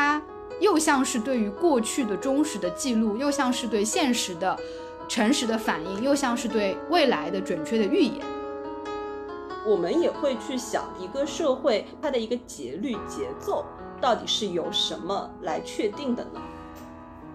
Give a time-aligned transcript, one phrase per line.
[0.00, 0.22] 它
[0.60, 4.58] 又像是对于过去的忠实的记录，又像是对现实的
[5.06, 8.14] 诚实的反应，又像是对未来的准确的预言。
[9.66, 13.62] 我们也会去想一个社会它的一个节律节奏
[14.00, 16.40] 到底是由什么来确定的呢？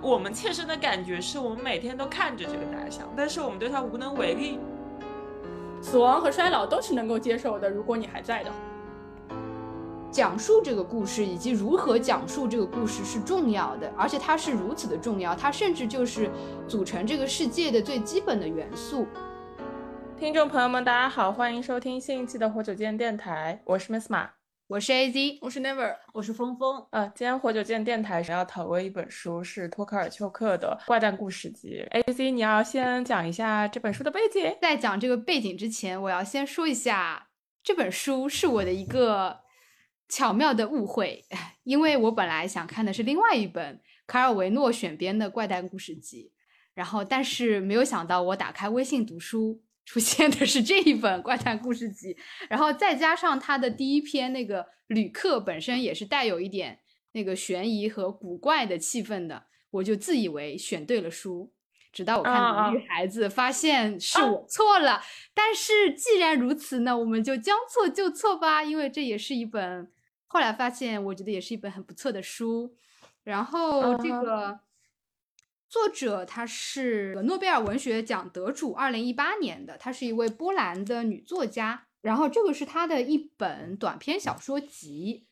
[0.01, 4.57] 我们切身的感觉是我们每天都看着这个大象，但是我们对它无能为力。
[5.83, 8.57] 死亡和衰老都是能够接受的，如果你还在的话。
[10.15, 16.31] 讲述这个故事以及如何讲述这个故事是重要的，而且它是如此的重要，它甚至就是
[16.69, 19.05] 组成这个世界的最基本的元素。
[20.17, 24.29] 听众朋友们，大家好，欢迎收听新一期的活久见电台，我是 Miss 马，
[24.67, 26.81] 我是 AZ，我是 Never，我是峰峰。
[26.91, 31.85] 呃，今天活久见电台要讨论一本书，是托克尔丘克的《怪诞故事集》。
[32.05, 34.55] AZ，你要先讲一下这本书的背景。
[34.61, 37.27] 在讲这个背景之前，我要先说一下，
[37.61, 39.41] 这本书是我的一个
[40.09, 41.25] 巧妙的误会，
[41.63, 46.31] 因为我本来想看的是另外一本卡尔维诺选编的《怪诞故事集》，
[46.73, 49.61] 然后但是没有想到，我打开微信读书。
[49.87, 52.17] 出现的是这一本怪诞故事集，
[52.49, 56.79] 然后再加上他的第一篇那个旅客本身也是带有一点
[57.11, 61.53] 那个悬疑和古怪的气氛的，我就自以为选对了书，
[61.93, 65.03] 直到我看到女孩子发现是我错了。
[65.35, 69.87] 但是既然如此呢，我们就将错就错吧，因为这也是一本
[70.27, 72.75] 后来发现我觉得也是一本很不错的书。
[73.23, 74.59] 然后这个。
[75.67, 81.87] 作者她是诺贝尔文学奖得主，二零一八年的，她是一位波兰的女作家。
[82.01, 85.25] 然后这个是她的一本短篇小说集，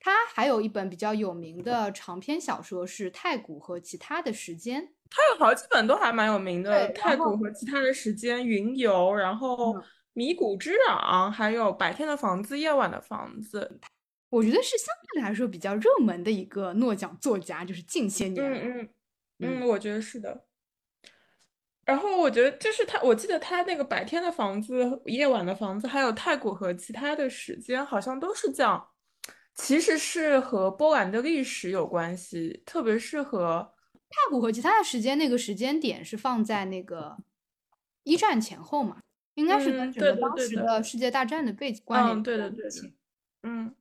[0.00, 4.82] 她还有一本比较有名的长篇小说是《太古和其他的时间》。
[5.08, 9.74] 她有好几本都还蛮有名的，《太古和其他的时间》、《云游》，然后
[10.14, 13.78] 《迷谷之壤》，还有《白天的房子，夜晚的房子》。
[14.28, 18.44] 我觉得是相对来说比较热门的一个诺奖作家，就是近些年。
[18.44, 18.88] 嗯嗯。
[19.38, 20.46] 嗯，我觉得是的。
[21.84, 28.88] 然后我觉得就是他，我记得他那个白天的房子、夜晚的房子，还有太古和其他的时间，好像都是讲，
[29.54, 33.74] 其实是和波兰的历史有关系，特别是和
[34.08, 37.16] 太古和其他的时间那个时间点是放在那个
[38.04, 39.00] 一战前后嘛，
[39.34, 42.22] 应该是跟整个当时的世界大战的背景关联。
[42.22, 42.70] 对的，对的。
[43.42, 43.74] 嗯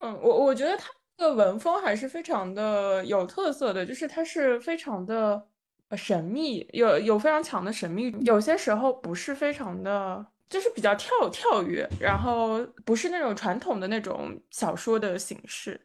[0.00, 0.90] 嗯，我我觉得他。
[1.20, 5.46] 这个文风还是非常的有特色的，就是他是非常的
[5.94, 15.78] 神秘，有有非常强的神秘，有些时候不是非常的，就是比较跳跳跃，然后不是那种传统的那种小说的形式，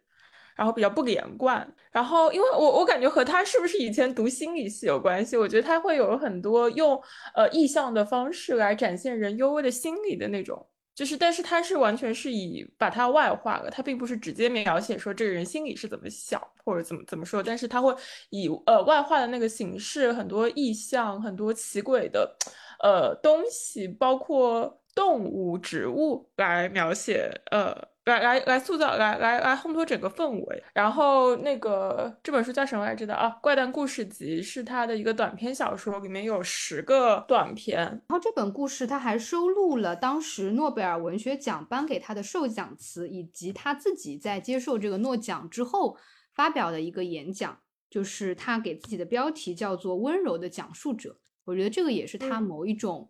[0.56, 1.70] 然后比较不连贯。
[1.92, 6.98] 然后因为我我感觉和他是不是以前读心理系有关系，我觉得他会有很多用
[7.34, 10.66] 呃意象的方式来展现人幽微的心理的那种。
[10.96, 17.94] 就是，但是他是完全是以把它外化了，他并不是直接描写说这个人心里是怎么想或者怎么怎么说，但是他会
[18.30, 22.36] 以呃外化的那个形式，很多意象，很多奇诡的
[22.82, 27.95] 呃东西，包括动物、植物来描写呃。
[28.06, 30.64] 来来来，塑造来来来烘托整个氛围。
[30.74, 33.30] 然后那个这本书叫什么来着的啊？
[33.42, 37.80] 《怪诞故事集》是他的一个短篇小说，里面有十个短篇。
[37.80, 45.98] 然后这本故事他还收录了当时诺贝尔文学奖颁给他的授奖词，以及他自己在接受这个诺奖之后
[46.36, 51.10] 发表的一个演讲，就是他给自己的标题叫做《温柔的讲述者》。
[51.46, 53.10] 我觉得这个也是他某一种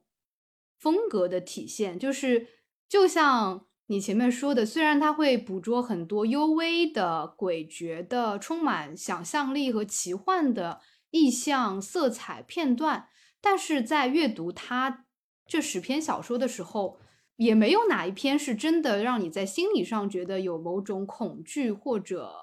[0.80, 2.48] 风格的体现，就是
[2.88, 3.66] 就像。
[3.88, 10.82] 你前面说的，虽然他会捕捉很多幽微的、诡谲的、充满想象力和奇幻的
[11.12, 13.10] 意象、色彩片段，
[13.40, 15.06] 但是在阅读他
[15.46, 17.00] 这十篇小说的时候，
[17.36, 22.34] 也没有哪一篇是真的让你在心理上觉得有某种恐惧或者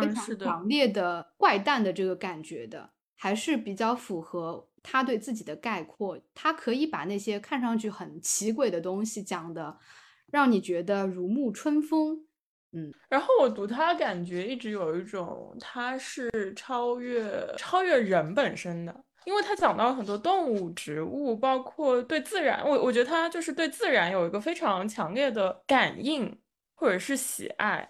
[0.00, 6.18] 非常强烈的怪诞的这个感觉的，还是比较符合他对自己的概括。
[6.32, 9.76] 他可以把那些看上去很奇诡的东西讲的。
[10.34, 12.18] 让你觉得如沐春风，
[12.72, 18.92] 嗯，然后我读他感觉一直有一种他是超越超越人本身的，
[19.26, 26.36] 因为他讲到很多动物、植物，包括对自然，我我觉得他就是对自然有一个非常强烈的感应
[26.74, 27.88] 或者是喜爱，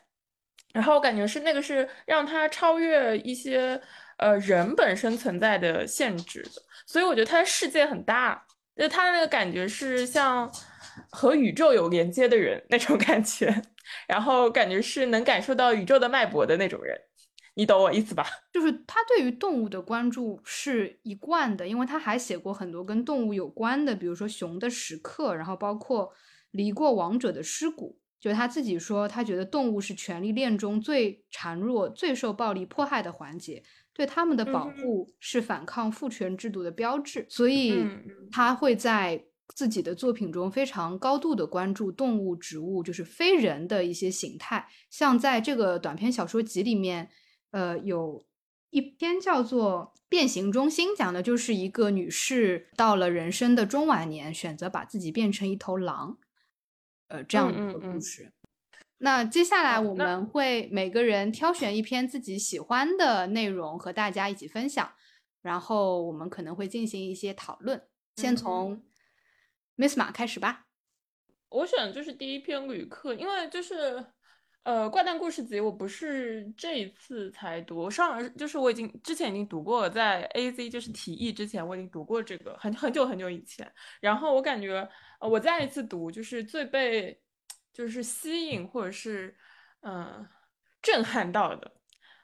[0.74, 3.80] 然后我感觉是那个是让他超越一些
[4.18, 8.44] 呃人本身存在的限制的，所以我觉得他的世界很大，
[8.76, 10.52] 就他的那个感觉是像。
[11.10, 13.62] 和宇宙有连接的人那种感觉，
[14.06, 16.98] 然后感觉是能感受到宇宙的脉搏的那种人，
[17.54, 18.24] 你懂我意思吧？
[18.52, 26.06] 就是他对于动物的关注是一贯的，因为他还写过很多跟动物有关的，比如说《熊的时刻》，然后包括
[26.52, 33.62] 《离过王者的尸骨》，就他自己说，他觉得动物是权力链中最孱弱、最受暴力迫害的环节，
[33.92, 37.84] 对他们的保护是反抗父权制度的标志，所以
[38.32, 39.24] 他会在
[39.54, 44.68] 自己的作品中非常高度的关注动物、植物，就是非人的一些形态。
[44.90, 47.10] 像在这个短篇小说集里面，
[47.50, 48.24] 呃，有
[48.70, 56.18] 一篇叫做《变形中心》，讲的就是一个女士到了人生的中晚年，选择把自己变成一头狼。
[57.08, 58.32] 呃，这样的一个故事。
[58.98, 64.92] 那接下来我们会每个人挑选一篇自己喜欢的内容和大家一起分享，
[65.42, 67.82] 然后我们可能会进行一些讨论。
[68.16, 68.82] 先从
[69.76, 70.66] Miss 马开始吧。
[71.48, 74.04] 我选就是第一篇旅客，因为就是
[74.64, 84.88] 呃怪诞故事集，我不是这一次才读，上就是我已经之前已经读过了，在 A Z 就是提议之前我已经读过这个很很久很久以前，然后我感觉。
[85.20, 87.18] 我再一次读，就是最被
[87.72, 89.34] 就是吸引或者是
[89.80, 90.28] 嗯
[90.82, 91.72] 震撼到的，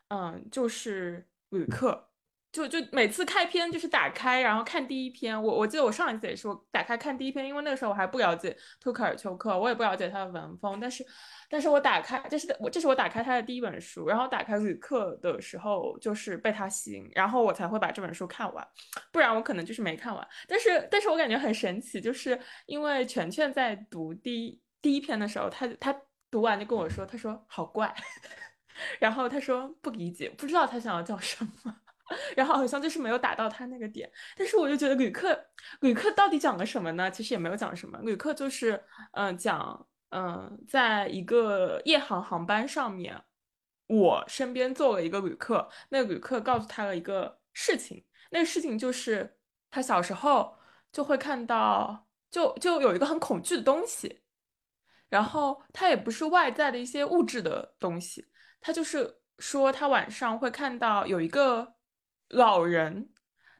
[0.08, 2.09] 嗯，就是旅客，
[2.52, 5.40] 就就每次开篇就是打开，然后看第一篇。
[5.40, 11.06] 我我记得我上一次也是我打开看第一篇，因为那个时候我还不了解托克尔丘克，我也不了解他的文风，但是
[11.48, 18.66] 但是我打开，这是我这是我打开他的第一本书，然后打开旅客的时候就是被他吸引，然后我才会把这本书看完，
[19.12, 20.28] 不然我可能就是没看完。
[20.48, 22.36] 但是但是我感觉很神奇，就是
[22.66, 25.94] 因为全全在读第一第一篇的时候，他他
[26.32, 27.94] 读完就跟我说，他说好怪，
[28.98, 31.76] 然后他说不理解，不知道他想要叫什么。
[32.36, 35.38] 然后好像就是没有打到他那个点，但是我就觉得旅客
[35.80, 37.10] 旅客到底讲了什么呢？
[37.10, 43.22] 其实也没有讲什么，旅客就是嗯讲嗯在一个夜航航班上面，
[43.86, 49.38] 我身边坐了一个旅客，那个旅客告诉他了一个事情，那个事情就是
[49.70, 50.56] 他小时候
[50.92, 54.22] 就会看到就就有一个很恐惧的东西，
[55.08, 58.26] 然后他也不是外在的一些物质的东西，
[58.60, 61.74] 他就是说他晚上会看到有一个。
[62.30, 63.10] 老人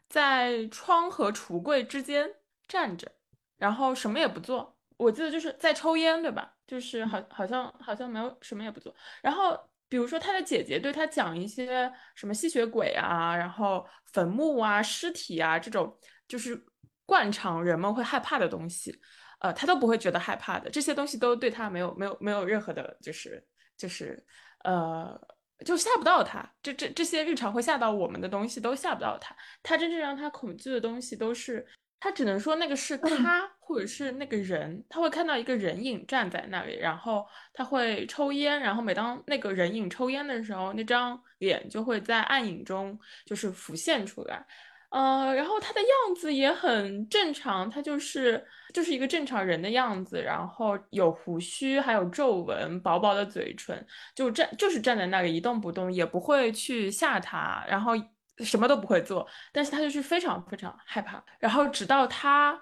[0.08, 2.28] 在窗和橱柜之间
[2.66, 3.10] 站着，
[3.56, 4.76] 然后什么也不做。
[4.96, 6.54] 我记得就是在抽烟，对吧？
[6.66, 8.94] 就是好，好像好像没有什么也不做。
[9.22, 9.58] 然后
[9.88, 16.64] 比如说他的姐姐对他讲一些什么吸血鬼啊，然后坟墓啊、尸体啊这种，就是
[17.04, 18.94] 惯常人们会害怕的东西，
[19.40, 20.70] 呃，他都不会觉得害怕的。
[20.70, 23.44] 这些东西都对他没有没有没有任何的，就是
[23.76, 24.24] 就是
[24.64, 25.20] 呃。
[25.64, 29.34] 就吓不到他，这这这些日常会吓到我们的东西都吓不到他。
[29.62, 31.66] 他真正让他恐惧的东西都是，
[31.98, 34.84] 他只能说那个是他，或者是那个人。
[34.88, 44.46] 他会看到一个人影站在那里，然后他会抽烟，然后每当那个人影抽烟的时候，那张脸就会在暗影中就是浮现出来。
[44.90, 48.44] 呃，然后他的样子也很正常，他就是
[48.74, 57.92] 就是一个正常人的样子，然后有胡须，还有皱纹，薄薄的嘴唇，就站就是站在那里一动不动，也不会去吓他，然后
[58.38, 61.24] 什么都不会做，但是他就是非常非常害怕。
[61.38, 62.60] 然后直到他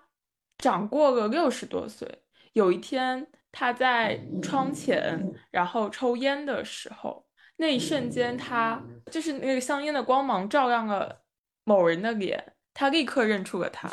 [0.59, 2.07] 长过了六十多岁，
[2.53, 5.19] 有一天他在窗前，
[5.51, 7.27] 然后抽烟的时候，
[7.57, 11.23] 那一瞬间，他就是那个香烟的光芒照亮了。
[11.69, 13.87] 某人的脸，他立刻认出了他。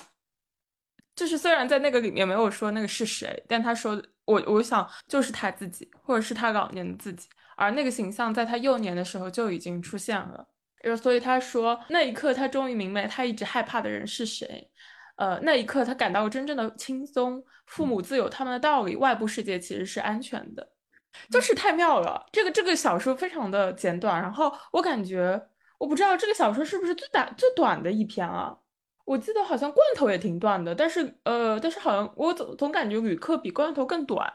[1.13, 7.27] 就是虽然在那个里面没有说那个是谁，但他说我，我想就是他自己，或者是他老年的自己。
[7.57, 10.47] 而那个形象在他幼年的时候就已经出现了。
[11.01, 14.69] 所以他说那一刻他终于明白他一直害怕的人是谁。
[15.17, 17.43] 呃，那一刻他感到真正的轻松。
[17.65, 20.65] 父母自有他们的道理，外部世界其实是安全的。
[21.29, 22.25] 就是太妙了。
[22.31, 25.41] 这个这个小说非常的简短，然后我感觉。
[25.77, 28.57] 我不知道这个小说是不是最短最短的一篇啊？
[29.05, 34.27] 我记得好像罐头也挺短的，但是呃，但是好像我总总感觉旅客比罐头更短，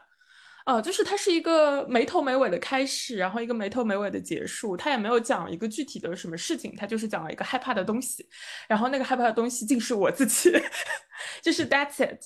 [0.63, 8.25] 啊，就是它是一个没头没尾的开始，然后一个没头没尾的结束，它也没有讲一个具体的什么事情，它就是讲了一个害怕的东西，
[8.69, 10.51] 然后那个害怕的东西竟是我自己，
[11.43, 12.23] 就是 that's it。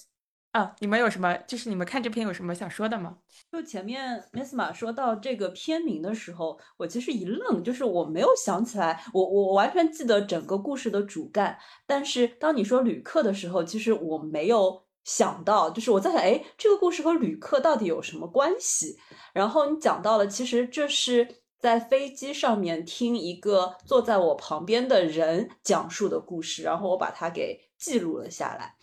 [0.56, 1.36] 啊，你们有什么？
[1.46, 3.18] 就是你们看这篇有什么想说的吗？
[3.52, 18.98] 就前面 Miss 马说到这个片名的时候，我其实一愣，就是我没有想起来，我我完全记得整个故事的主干，但是当你说旅客的时候，其实我没有想到，就是我在想，哎，这个故事和旅客到底有什么关系？
[19.34, 21.28] 然后你讲到了，其实这是
[21.60, 28.78] 在飞机上面听一个坐在我旁边的人讲述的故事，然后我把它给记录了下来，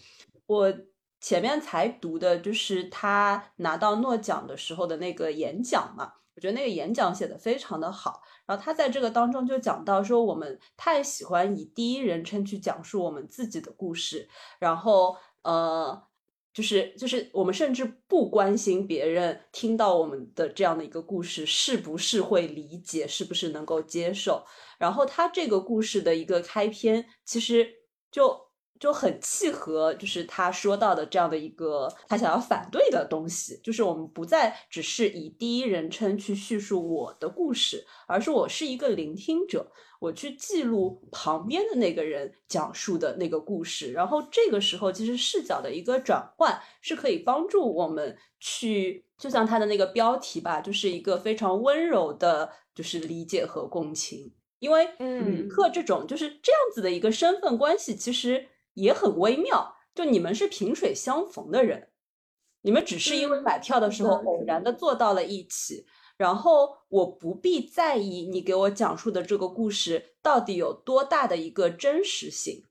[0.45, 0.71] 我。
[1.23, 8.21] 前面才读的就是他拿到诺奖的时候的那个演讲嘛，我觉得那个演讲写的非常的好。
[8.45, 16.03] 然后他在这个当中就讲到说，我们太喜欢以第一人称去讲述我们自己的故事，然后呃，
[16.53, 24.45] 就是就是我们甚至不关心别人听到我们的这样的一个故事是不是会理解，是不是能够接受。
[24.77, 27.73] 然后他这个故事的一个开篇，其实
[28.11, 28.49] 就
[28.83, 39.71] 就很契合，就是他说到的这样的一个他想要反对的东西，就是我们不再只是以第一人称去叙述我的故事，而是我是一个聆听者。
[40.01, 54.33] 我去记录旁边的那个人讲述的那个故事，然后这个时候其实视角的一个转换是可以帮助我们去，就像他的那个标题吧，就是一个非常温柔的，就是理解和共情。
[54.59, 59.77] 因为旅客这种就是这样子的一个身份关系，其实也很微妙。
[59.95, 61.89] 就你们是萍水相逢的人，
[62.63, 65.87] 你们只是因为买票的时候偶然的坐到了一起。
[66.19, 72.65] 然后我不必在意你给我讲述的这个故事到底有多大的一个真实性，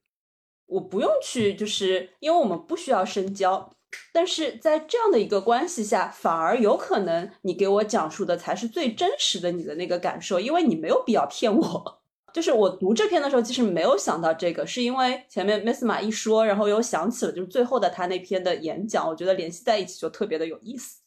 [0.68, 3.76] 我不用去，就是因为我们不需要深交，
[4.14, 12.01] 但是在这样的一个关系下，反而有可能你给我讲述的才是最真实的你的那个感受，因为你没有必要骗我。
[12.34, 21.00] 就是我读这篇的时候，其实没有想到这个，是因为前面 Miss 马一说，然后又想起了就是最后的他那篇的演讲，我觉得联系在一起就特别的有意思。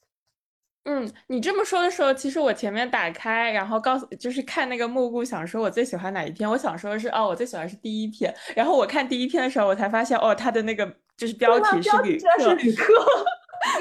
[0.86, 6.48] 嗯，你这么说的时候，其实我前面打开，然后告诉就是看那个幕布，想说我最喜欢哪一篇。
[6.48, 8.34] 我想说的是，哦，我最喜欢是第一篇。
[8.54, 12.92] 然后我看第一篇的时候，我才发现，哦，他的那个就是标题是旅客，是旅客。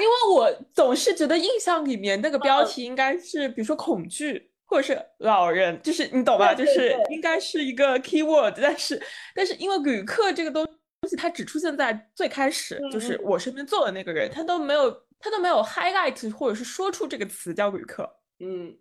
[0.00, 6.52] 为我总是觉得印象里面那个标题应该是，比如说恐惧，或者是老人，就是你懂吧？
[6.52, 8.54] 就是应该是一个 keyword。
[8.60, 9.00] 但是，
[9.34, 15.04] 但是因为旅客这个东东西，它只出现在最开始，就是我身边坐的那个人，他都没有。
[15.20, 18.02] 他都没有 highlight 或者是说出这个词叫旅客，
[18.40, 18.76] 嗯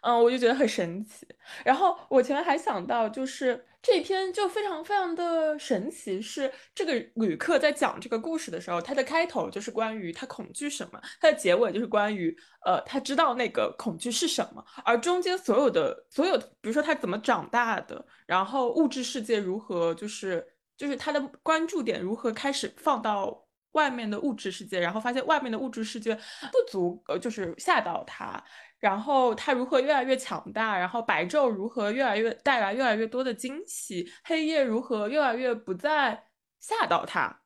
[0.00, 1.26] 嗯，我就觉得很神奇。
[1.62, 20.44] 然后我前面还想到，就是这篇就非常非常的神奇，是这个旅客在讲这个故事的时候，他的开头就是关于他恐惧什么，他的结尾就是关于呃他知道那个恐惧是什么，而中间所有的所有，比如说他怎么长大的，然后物质世界如何，就是
[20.76, 23.43] 就是他的关注点如何开始放到。
[23.74, 28.42] 外面的物质世界，然后发现外面的物质世界不足，呃，就是吓到他，
[28.80, 36.24] 然后他如何越来越强大，然后白昼如何越来越带来越来越多的惊喜，黑夜如何越来越不再
[36.58, 37.42] 吓到他，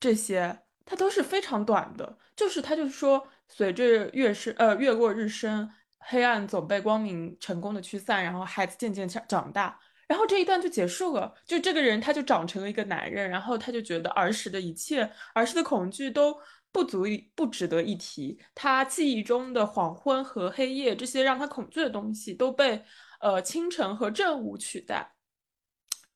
[0.00, 9.78] 这些他都是非常短的，就是他就是说，随着月升，呃，月落日升，黑暗总被光明成功的驱散，然后孩子渐渐长长大。
[10.08, 16.38] 然后这一段就结束了，就这个人他就长成了一个男人，然后他就觉得儿时的一切、儿时的恐惧都
[16.70, 18.38] 不足以、不值得一提。
[18.54, 22.84] 他记忆中的黄昏和黑夜这些让他恐惧的东西都被
[23.20, 25.12] 呃清晨和正午取代。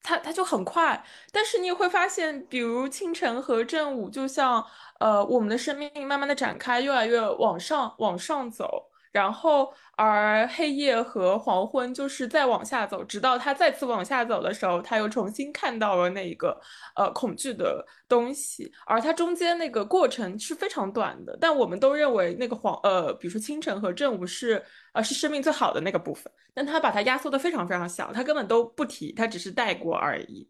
[0.03, 4.65] 他他就很快，但是你也会发现，比如清晨和正午，就像
[4.99, 8.90] 呃我们的生命慢慢的展开，越来越往上往上走。
[9.13, 16.57] 然后，而黑夜和黄昏就是再往下走，直到他再次往下走的时候，他又重新看到了那一个
[16.95, 18.73] 呃恐惧的东西。
[18.87, 30.49] 而他中间那个过程是非常短的，但我们都认为那个黄呃，比如说清晨和正午是呃是生命最好的那个部分，但他把它压缩的非常非常小，他根本都不提，他只是带过而已。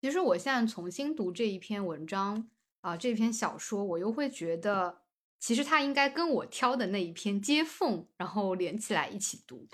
[0.00, 2.48] 其实我现在重新读这一篇文章
[2.82, 4.98] 啊，这篇小说，我又会觉得。
[5.40, 9.66] 其实他应该跟我挑的那一篇接缝，然后连起来一起读，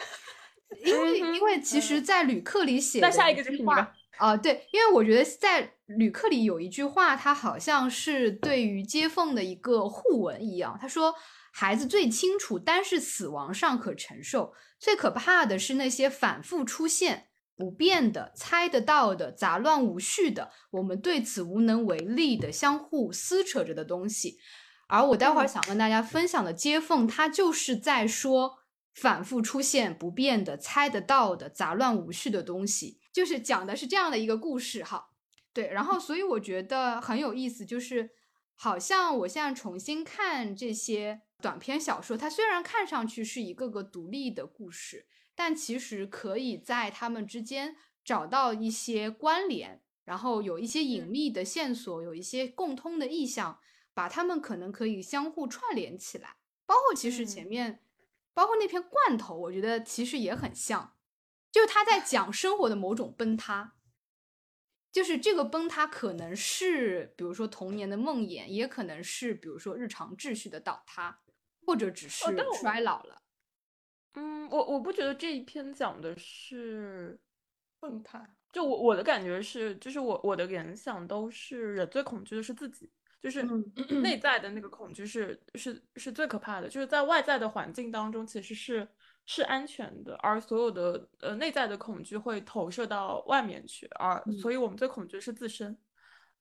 [0.84, 3.92] 因为因为其实，在旅客里写的那下一个就是你吧？
[4.18, 10.78] 啊，对，因为我觉得在旅客里有一句话，它好像是对于接缝的一个互文一样。
[10.80, 11.14] 他说
[11.52, 24.38] ：“孩子最清楚，单是死亡尚可承受，最可怕的是那些反复出现、不变的、猜得到的、杂乱无序的，我们对此无能为力的、相互撕扯着的东西。”
[24.88, 28.58] 而我待会儿想跟大家分享的接缝，它就是在说
[28.94, 35.08] 反复出现、不变的、猜得到的、杂乱无序的东西，就是讲的是这样的一个故事哈。
[35.52, 38.10] 对，然后所以我觉得很有意思，就是
[38.54, 47.74] 好像我现在重新看这些短篇小说，它虽然看上去是一个个独立的故事，但其实可以在它们之间
[48.04, 53.58] 找到一些关联，然后有一些隐秘的线索，有一些共通的意象。
[53.96, 56.36] 把他们可能可以相互串联起来，
[56.66, 57.82] 包括其实前面，
[58.34, 60.94] 包括那篇罐头，我觉得其实也很像，
[61.50, 63.72] 就是他在讲生活的某种崩塌，
[64.92, 71.22] 就是这个崩塌可能是比如说童年的梦魇，也可能是比如说日常秩序的倒塌，
[71.64, 72.26] 或者只是
[72.60, 73.22] 衰老了。
[74.12, 77.18] 嗯，我我不觉得这一篇讲的是
[77.80, 82.92] 崩塌，就我我的感觉是，就是我我的联想都是人最恐惧的是自己。
[83.22, 83.64] 就是嗯。
[84.02, 88.88] 内在的那个恐惧是是是最可怕的，就是在外在的环境当中其实是
[89.24, 94.38] 是安全的，而所有的呃内在的恐惧会投射到外面去，而嗯。
[94.38, 95.76] 所以我们最恐惧是自身，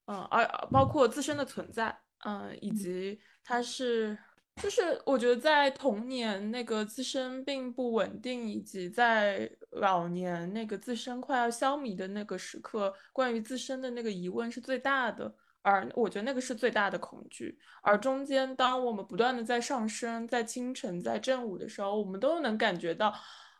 [0.06, 4.16] 嗯，而而包括自身的存在，嗯，以及它是。
[4.62, 15.34] 就是我觉得在童年那个自身并不稳定，以及在老年那个自身快要消弭的那个时刻，关于自身的那个疑问是最大的，
[15.66, 17.58] 而我觉得那个是最大的恐惧。
[17.82, 23.12] 而中间，当我们不断的在上升，在清晨，在正午的时候，我们都能感觉到，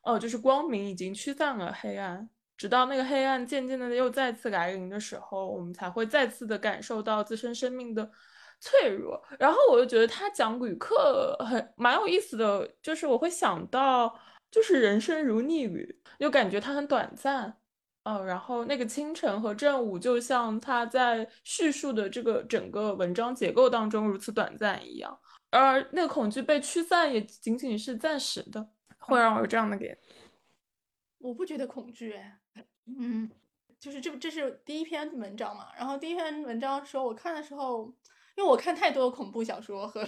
[0.02, 8.10] 哦，就是光明已经驱散了黑暗，直到那个黑暗渐渐的又再次来临的时候，我们才会再次的感受到自身生命的。
[8.58, 14.18] 脆弱，然后我就觉得他讲旅客很蛮有意思的，就是我会想到，
[14.50, 17.54] 就是人生如逆旅，就感觉它很短暂，
[18.06, 25.18] 嗯，然后那个清晨和正午就像他在叙述的这个整个文章结构当中如此短暂一样，
[25.50, 29.88] 而那个恐惧被驱散也仅仅是暂时的，会让我有这样的感。
[31.18, 32.14] 我不觉得恐惧，
[32.86, 33.28] 嗯，
[33.80, 37.92] 就是这这是第一篇文章嘛，然后第一篇文章的时候我看的时候。
[38.38, 40.06] 因为我看太多恐怖小说和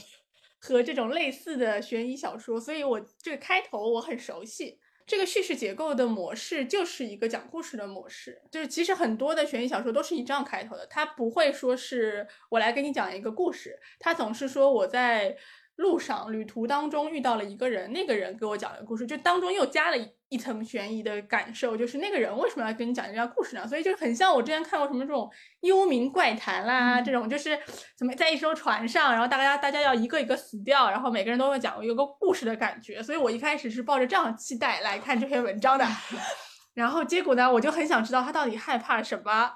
[0.60, 4.78] 和这种类似的悬疑小说，所以我这个开头我很熟悉。
[5.08, 15.34] 这个叙事结构的模式就是一个讲故事的模式，就是其实很多的悬疑小说都是以这样开头的，它不会说是我来给你讲一个故事，它总是说我在
[15.76, 19.96] 路上旅途当中遇到了一个人，那个人给我讲了个故事，就当中又加了
[20.28, 23.66] 一一层悬疑的感受，就是那个人为什么要跟你讲这段故事呢？
[23.66, 25.28] 所以就很像我之前看过什么这种
[25.62, 27.58] 幽冥怪谈啦，这种就是
[27.96, 33.02] 怎么在一艘船上，然后大家大家要一个一个死掉，然后每个人都会讲有个故事的感觉。
[33.02, 35.84] 所以我一开始是抱着这样的期待来看这篇文章的，
[36.74, 39.52] 然后结果呢，我就很想知道他到底害怕什么。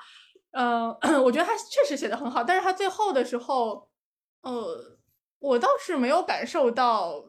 [0.52, 3.88] 嗯、呃， 我觉得他确实写的很好，但是他最后的时候，
[4.42, 4.98] 呃，
[5.38, 7.24] 我倒是没有感受到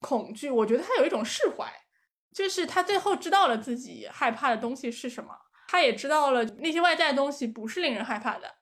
[0.00, 1.70] 恐惧，我觉得他有一种释怀。
[2.34, 5.30] 就是他最后知道了自己害怕的东西是什么，
[5.68, 8.52] 他也知道了那些外在的东西不是令人害怕的，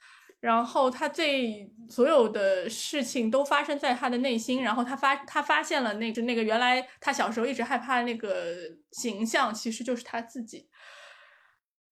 [0.41, 8.55] 然后他最所有的事情都发生在他的内心，然后他发他发现了那个那个原来他小时候一直害怕的那个
[8.91, 10.69] 形象其实就是他自己。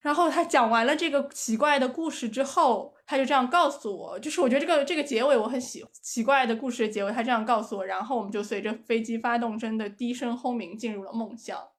[0.01, 11.70] 然后他讲完了这个奇怪的故事之后，他就这样告诉我，就是我觉得这个这个结尾我很喜，奇怪的故事的结尾，他这样告诉我，然后我们就随着飞机发动声的低声轰鸣进入了梦乡。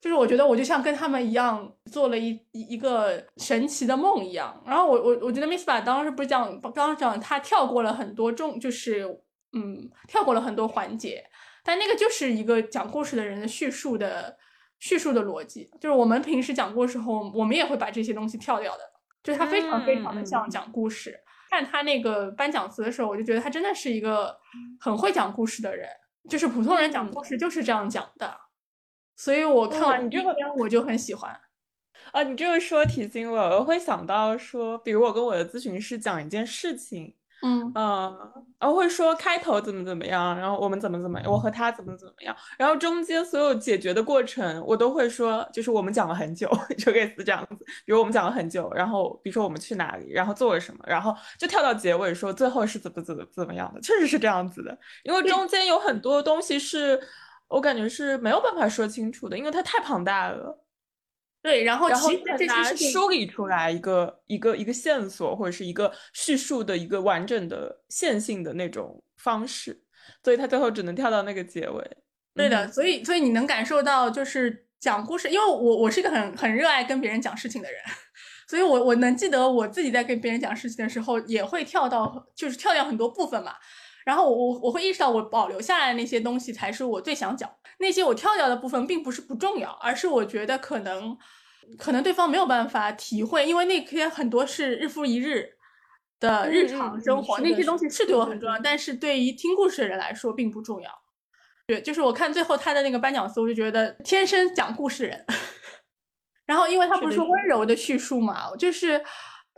[0.00, 4.62] 就是我觉得我就像跟他们一样做了一一个神奇的梦一样。
[4.66, 9.04] 然后我我我觉得 Miss 把当时不是讲刚刚讲他跳过了很多重，就是
[9.52, 11.24] 嗯跳过了很多环节，
[11.64, 14.36] 但那个就是一个讲故事的人的叙述的。
[14.82, 18.82] 叙述的逻辑就是我们平时讲故事时候，我们也会把这些东西跳掉的。
[19.22, 21.10] 就是他非常非常的像讲故事。
[21.10, 24.34] 嗯、看他那个颁奖词的时候，我就觉得他真的是一个
[24.80, 25.86] 很会讲故事的人。
[26.30, 28.34] 就是普通人讲故事就是这样讲的。
[29.22, 31.30] 所以我看完你这个我就很喜欢。
[32.12, 37.14] 啊，你这个说提醒我，我会想到说，比如我跟我的咨询师讲一件事情。
[37.42, 38.18] 嗯嗯，
[38.58, 47.64] 然后会说开头怎么怎么样，然后我们怎么怎么样，我和他怎么怎么样，然后中间所有解决的过程，我都会说，就是我们讲了很久， 就类似这样子。
[47.86, 54.78] 比如我们讲了很久，然后比如说我们去哪里，然后做了什么，然后就跳到结尾说最后是怎么怎么怎么样的，确实是这样子的。
[55.04, 57.00] 因为中间有很多东西是
[57.50, 60.64] 我感觉是没有办法说清楚的，因为它太庞大了。
[61.42, 69.82] 对，然后然后其实这很难些事梳理出来一个一个一个线索，或者是一个叙述的一个完整的线性的那种方式，
[70.22, 71.96] 所以他最后只能跳到那个结尾。
[72.34, 77.80] 对的，嗯所以所以你能感受到，就是讲故事，因为我我是一个很很热爱跟别人讲事情的人，
[78.46, 83.54] 所以我我能记得我自己在跟别人讲事情的时候，也会跳到就是跳掉很多部分嘛。
[84.10, 91.16] 然后我我我会意识到，我保留下来的那些东西才是我最想讲，那些我跳掉的部分并不是不重要，而是我觉得可能
[91.78, 95.50] 可能对方没有办法体会，因为那些很多是日复一日
[96.18, 100.90] 的日常生活，那些东西是对我很重要，但是对于听故事的人来说并不重要。
[101.68, 105.24] 对，就是我看最后他的那个颁奖词，我就觉得天生讲故事人。
[106.46, 109.00] 然后，因为他不是说温柔的叙述嘛，就是，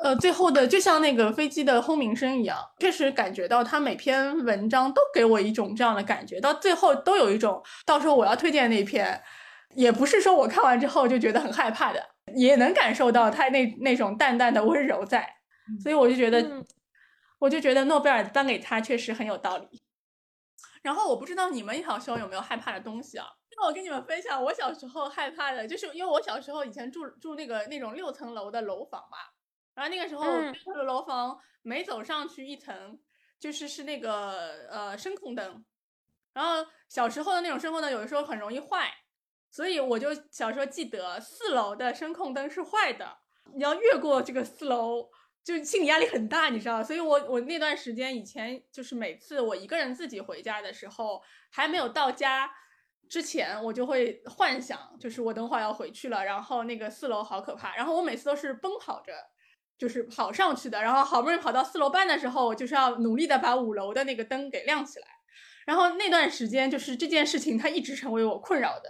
[0.03, 9.23] 呃，最后的就像那个飞机的轰鸣声一样，确实感觉到他每篇文章都给我一种这样的感觉，到最后都有一种，到时候我要推荐的那篇，
[9.75, 15.29] 也不是说我看完之后就觉得很害怕的，也能感受到他那那种淡淡的温柔在，
[15.83, 16.65] 所以我就觉得，嗯
[17.39, 19.83] 我就觉得诺贝尔颁给他确实很有道理。
[20.81, 23.27] 然后我不知道你们小时候有没有害怕的东西啊？
[23.57, 29.19] 那我跟你们分享，我小时候害怕的，就是因为我小时候以前住住那个那种六层楼的楼房嘛，
[29.75, 32.99] 然后那个时候嗯这个楼房每走上去一层，
[33.39, 35.65] 就是是那个呃声控灯，
[36.33, 38.93] 然后小时候的那种声控灯有的时候很容易坏，
[39.51, 43.19] 所以我就小时候记得四楼的声控灯是坏的，
[43.55, 45.09] 你要越过这个四楼，
[45.43, 46.83] 就心理压力很大，你知道？
[46.83, 52.53] 所以我我那段时间以前就是每次我一个人自己回家的时候，还没有到家
[53.09, 59.13] 之前，我就会幻想，就是我等会儿要回去了，然后那个四楼好可怕，然后我每次都是奔跑着。
[59.83, 65.07] 就是跑上去的，然后好不容易跑到四楼半的时候，我就是要努力的把五楼的那个灯给亮起来。
[65.67, 68.89] 然后那段时间，就是这件事情，它一直成为我困扰的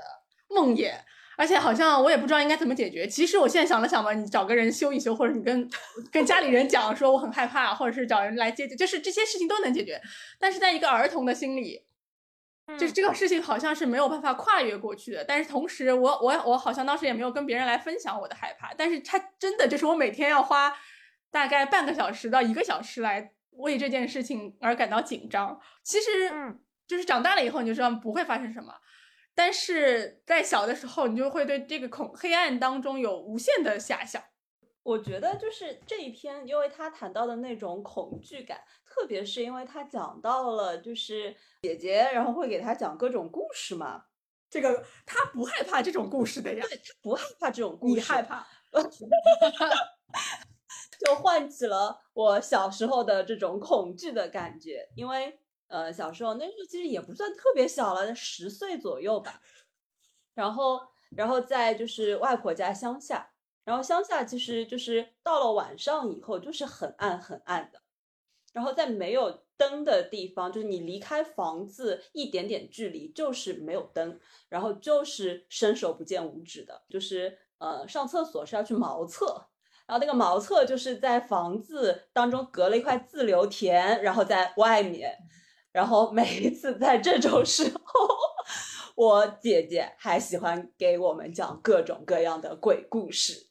[0.50, 0.92] 梦魇，
[1.38, 3.06] 而且好像我也不知道应该怎么解决。
[3.08, 5.66] 其实我现在想了想吧，你找个人修一修，或者你跟
[6.10, 9.98] 跟家里人讲说我很害怕，或者是找人来解决，就是这些事情都能解决。
[10.38, 11.86] 但是在一个儿童的心里，
[12.78, 15.24] 就是嗯这个事情好像是没有办法跨越过去的。
[15.24, 20.76] 但是同时我，我我好像当时也没有跟别人来分享我的害怕，但是它真的就是我每天要花
[21.30, 25.60] 大概半个小时到一个小时来为这件事情而感到紧张。
[25.82, 28.74] 其实，嗯就是长大了以后你就知道不会发生什么，
[29.34, 34.22] 但是在小的时候你就会对这个恐黑暗当中有无限的遐想。
[34.82, 38.58] 我觉得就是这一篇，因为他谈到的那种恐惧感，
[38.94, 44.04] 特别是因为他讲到了就是姐姐，然后会给他讲各种故事嘛，
[44.50, 46.64] 这个他不害怕这种故事的呀，
[47.00, 48.46] 不害怕这种故事，你害怕？
[51.04, 59.40] 就唤起了我小时候的这种恐惧的感觉，因为呃小时候那时候其实也不算特别小了，十岁左右吧。
[60.34, 60.80] 然后，
[61.16, 63.32] 然后在就是外婆家乡下，
[63.64, 67.82] 然后乡下其实就是到了晚上以后就是很暗很暗的，
[68.52, 79.48] 然后在没有灯的地方，就是你离开房子一点点距离就是没有灯，然后就是伸手不见五指的，就是呃上厕所是要去茅厕。
[79.84, 85.12] 然后那个茅厕就是在房子当中隔了一块自留田，然后在外面，
[85.72, 88.08] 然后每一次在这种时候，
[88.94, 93.48] 我姐姐还喜欢给我们讲各种各样的鬼故事，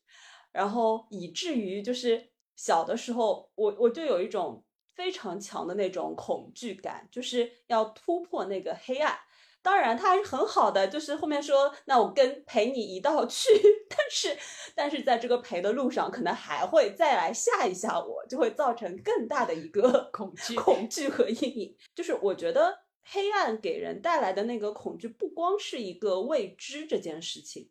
[0.51, 9.17] 然后以至于就是小的时候，我我就有一种非常强的那种恐惧感，就是要突破那个黑暗。
[9.63, 13.47] 当然，他还是很好的，就是后面说，那我跟陪你一道去，
[13.87, 14.35] 但是，
[14.73, 21.77] 但是在这个陪的路上，可能还会再来吓一吓我，就会造成更大的一个 恐惧恐惧和阴影。
[21.93, 27.69] 就是我觉得黑暗给人带来的那个恐惧，不光是一个未知这件事情，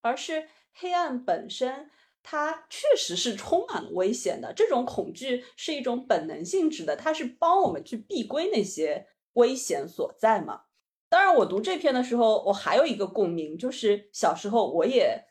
[0.00, 1.88] 而是黑暗本身。
[2.22, 10.62] 它确实是充满了危险的，这种恐惧是一种本能性质的，它是帮我们去避归那些危险所在嘛。
[11.08, 15.22] 当然，我读这篇的时候，我还有一个共鸣，就是小时候我也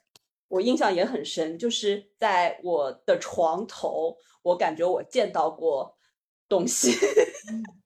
[0.48, 5.98] 我印象也很深，就是在我的床头，我感觉我见到过
[6.48, 6.92] 东西。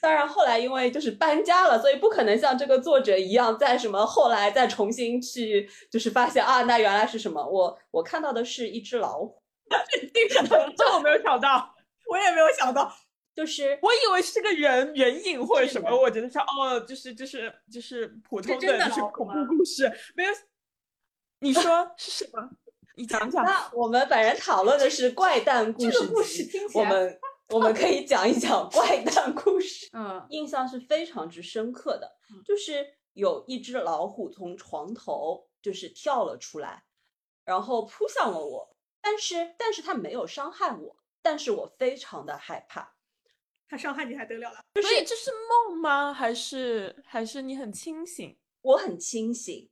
[0.00, 7.44] 当然，后来因为就是搬家了，所以不可能像这个作者一样，在什么后来再重新去，就是发现啊，那原来是什么？
[7.44, 9.42] 我我看到的是一只老虎，
[10.76, 11.74] 这我没有想到，
[12.10, 12.92] 我也没有想到，
[13.34, 20.30] 就是我以为是个人人影或者什么，我觉得是哦，就是就是就是普通真的就是恐怖故事，没有。
[21.40, 22.50] 你说 是什么？
[22.96, 23.44] 你讲讲。
[23.44, 29.88] 那我们本人讨论的是怪诞故事这个故事集听起来我们我们可以讲一讲怪诞故事。
[29.92, 36.84] 嗯，印象是非常之深刻的，就是有一只老虎从床头就是跳了出来，
[37.44, 42.94] 然后扑向了我，但是但是它没有伤害我，但是我非常的害怕。
[43.70, 44.64] 它伤害你还得了了？
[44.80, 45.30] 所以这是
[45.68, 46.12] 梦吗？
[46.12, 48.38] 还是还是你很清醒？
[48.62, 49.70] 我很清醒，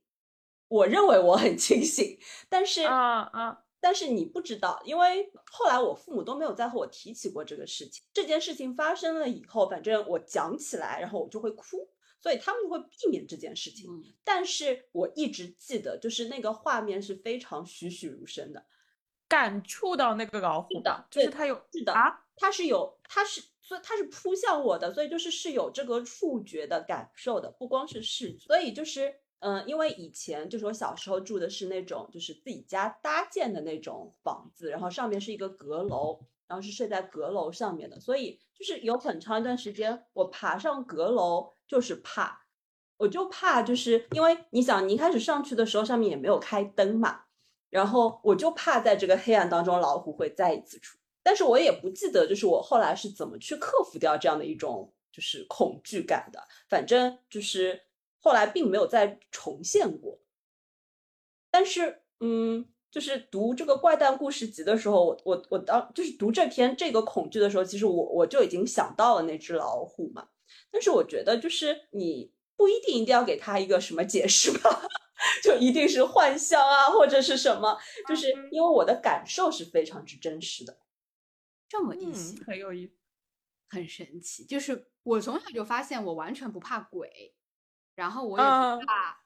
[0.67, 8.03] 我认为我很清醒，但是啊啊，但是你不知道，因为后来我父母都没有再和我提起过这个事情。
[8.13, 11.89] 这件事情发生了以后，反正我讲起来，然后我就会哭，
[12.21, 13.89] 所以他们就会避免这件事情。
[13.89, 18.65] 嗯但是我一直记得，就是那个画面是非常栩栩如生的。
[19.29, 28.45] 感触到那个老虎的就是对它有是的啊，它是有，它是，所以它是扑向我的，所以就是是有这个触觉的感受的，不光是视觉。
[28.47, 42.41] 所以就是，嗯、因为以前就是我小时候住的是那种就是自己家搭建的那种房子，然后上面是一个阁楼，然后是睡在阁楼上面的，所以就是有很长一段时间我爬上阁楼就是怕，
[42.97, 47.21] 我就怕就是因为你想，你一开始上去的时候上面也没有开灯嘛。
[47.69, 50.97] 然后我就怕在这个黑暗当中，老虎会再一次出。
[51.21, 56.41] 但是我也不记得，就是我后来是怎么去克服掉这样的一种就是恐惧感的。
[56.69, 57.81] 反正就是
[58.27, 60.19] 后来并没有再重现过。
[61.49, 70.29] 但是，嗯，就就是读这个怪诞故事集的时候，我我我当就是读这篇这个恐惧的时候，其实我我就已经想到了那只老虎嘛。
[70.71, 74.81] 但是我觉得，就是你不一定一定要给他一个什么解释吧，
[75.43, 77.77] 就一定是幻象啊，或者是什么，
[78.09, 80.79] 就是因为我的感受是非常之真实的。
[81.69, 82.93] 这么一嗯些，，很有意思。
[83.69, 84.43] 很神奇。
[84.43, 87.35] 就是我从小就发现我完全不怕鬼，
[87.97, 88.79] 然后我也嗯。
[88.79, 89.17] 不怕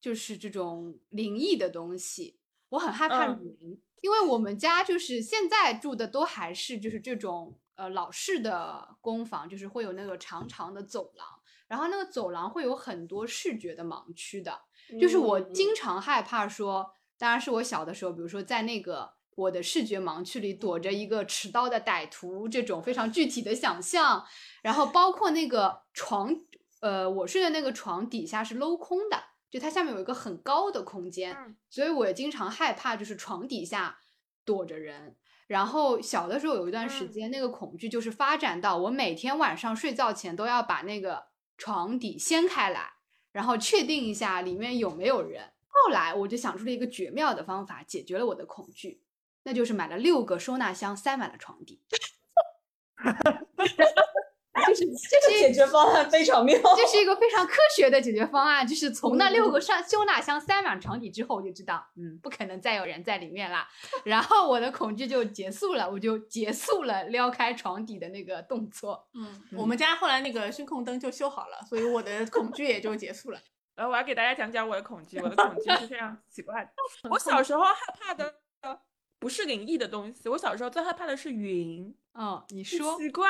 [0.00, 2.38] 就是这种灵异的东西，
[2.70, 3.34] 我很害怕嗯。
[3.36, 11.26] 人，因为我们家就是现在住的都还是就是这种呃老式的公房，就是会有那个长长的走廊，
[11.66, 14.62] 然后那个走廊会有很多视觉的盲区的，
[14.98, 15.52] 就是我嗯。
[15.52, 24.24] 经常害怕说，当然是我小的时候，比如说在那个我的视觉盲区里躲着一个持刀的歹徒，这种非常具体的想象，
[24.62, 26.36] 然后包括那个床，
[26.80, 29.16] 呃，我睡的那个床底下是镂空的，
[29.50, 33.98] 就它下面有一个很高的空间，嗯所以我也经常害怕，就是床底下
[34.44, 35.16] 躲着人。
[35.46, 42.92] 然后小的时候有一段时嗯间，那个恐惧就是发展到我每天晚上睡觉前都要把那个床底掀开来，
[43.32, 45.52] 然后确定一下里面有没有人。
[45.68, 49.02] 后来我就想出了一个绝妙的方法，解决了我的恐惧，
[49.44, 51.80] 那就是买了六个收纳箱，塞满了床底。
[54.68, 56.58] 就是这个解决方案非常妙。
[56.76, 63.68] 这是一个非常科学的解决方案，就是从那六个上收纳箱塞满床底之后，我就知道，嗯，不可能再有人在里面啦。
[64.04, 69.08] 然后我的恐惧就结束了，我就结束了撩开床底的那个动作。
[69.14, 73.40] 嗯，我们家后来那个声控灯就修好了，所以我的恐惧也就结束了。
[73.74, 76.70] 然 后我要给大家讲讲我的恐惧，我的恐惧是非常奇怪的。
[77.10, 78.34] 我小时候害怕的
[79.20, 81.94] 不是灵异的东西，我小时候最害怕的是云。
[82.14, 83.28] 嗯，你说，奇怪，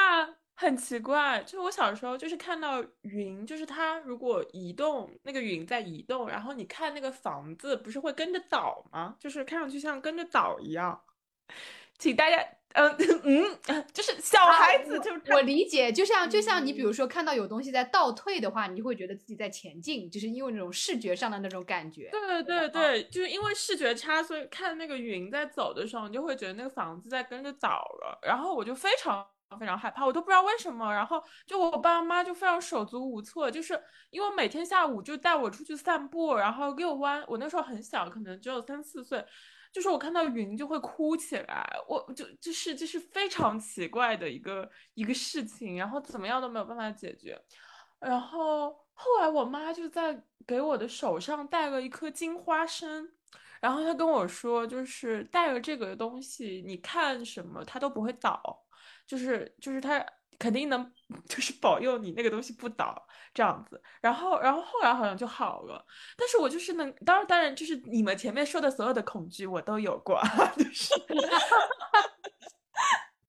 [0.60, 1.40] 很奇怪。
[1.44, 9.14] 就是我小时候就是看到云，就是它如果移动，那个云在移动，然后你看那个房子不是会跟着倒吗？
[9.20, 11.00] 就是看上去像跟着倒一样。
[11.98, 12.36] 请大家，
[12.74, 22.08] 嗯嗯，就是小孩子就是我理解，就像就像你比如说看到有东西在倒退的话，你会觉得自己在前进，就是因为那种视觉上的那种感觉。
[22.10, 29.26] 对对对，就是因为视觉差，所以看那个云在走的时候，你就会觉得那个房子在跟着倒了，然后我就非常
[29.58, 33.80] 非常害怕，我都不知道为什么，然后就我爸妈就非常手足无措，就是
[34.10, 39.24] 因为每天下午就带我出去散步，然后遛弯，我那时候很小，可能只有三四岁。
[39.70, 47.38] 就是我看到云就会哭起来，我就就是就是非常奇怪的一个一个事情，然后怎么样都没有办法解决。
[48.00, 53.10] 然后后来我妈就在给我的手上戴了一颗金花生，
[53.60, 58.64] 然后她跟我说，就是戴了这个东西，你看什么它都不会倒，
[59.08, 60.04] 就是就是它
[60.38, 60.88] 肯定能
[61.28, 63.82] 就是保佑你那个东西不倒这样子。
[64.00, 65.84] 然后然后后来好像就好了，
[66.16, 70.20] 但是我就是能，当然当然就是你们前面说的所有的恐惧我都有过，
[70.56, 70.94] 就是。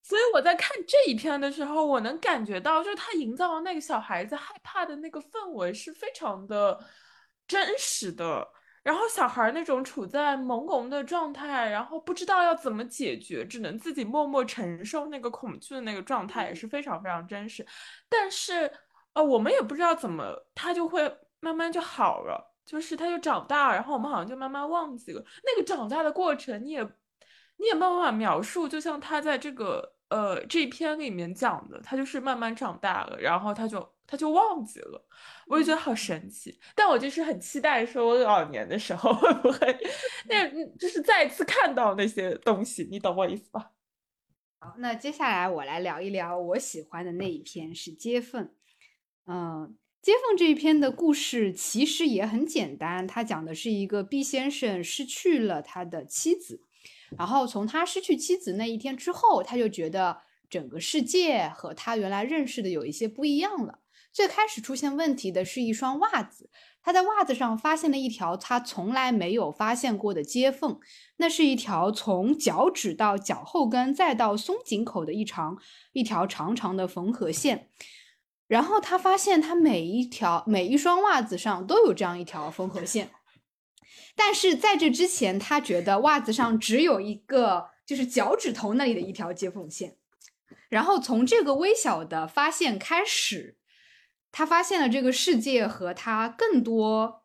[0.03, 6.83] 所以我在看这一篇的时候，我能感觉到，就是他营造的那个小孩子害怕的那个氛围是非常的
[7.47, 8.47] 真实的。
[8.81, 17.65] 然后小孩那种处在朦胧的状态，然后不知道要怎么解决，只能自己默默承受那个恐惧的那个状态，也是非常非常真实。
[18.07, 18.71] 但是，
[19.13, 26.81] 呃，我们也不知道怎么，他就会慢慢就好了，就是他就长大，然后我们好像就慢慢忘记了那个长大的过程，你也
[27.57, 35.05] 你也没有办法描述，就像他在这个呃这一篇里面讲的，他就是慢慢长大了，然后他就他就忘记了，
[35.49, 36.57] 我就觉得好神奇。
[36.75, 39.77] 但我就是很期待，说我老年的时候 会不会
[40.27, 43.71] 那就是再次看到那些东西，你懂我意思吧？
[44.59, 48.45] 好，那接下来我来聊一聊我喜欢的那一篇是《接缝》。
[49.25, 56.61] 嗯，《接缝》这一篇的故事其实也很简单，它讲的是一个毕先生失去了他的妻子，
[57.17, 63.79] 然后从他失去妻子那一天之后，他就觉得整个世界和他原来认识的有一些不一样了。
[64.11, 66.49] 最开始出现问题的是一双袜子，
[66.81, 70.79] 他在袜子上发现了一条他从来没有发现过的接缝，
[71.17, 75.57] 那是一条从脚趾到脚后跟再到松紧口的一长
[75.93, 77.69] 一条长长的缝合线。
[78.47, 83.11] 然后他发现他每一条每一双袜子上都有这样一条缝合线，
[84.15, 89.97] 但是在这之前，他觉得袜子上只有一个就是脚趾头那里的一条接缝线。
[90.67, 93.58] 然后从这个微小的发现开始，
[94.31, 97.23] 他发现了这个世界和他更多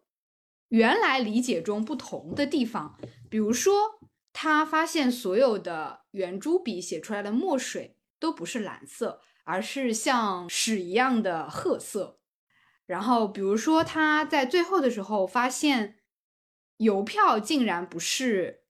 [0.69, 2.99] 原来理解中不同的地方。
[3.29, 4.01] 比如说，
[4.33, 12.19] 他发现所有的圆珠笔写出来的墨水都不是蓝色，而是像屎一样的褐色。
[12.87, 15.97] 然后，比如说他在最后的时候发现
[16.79, 18.64] 邮票竟然不是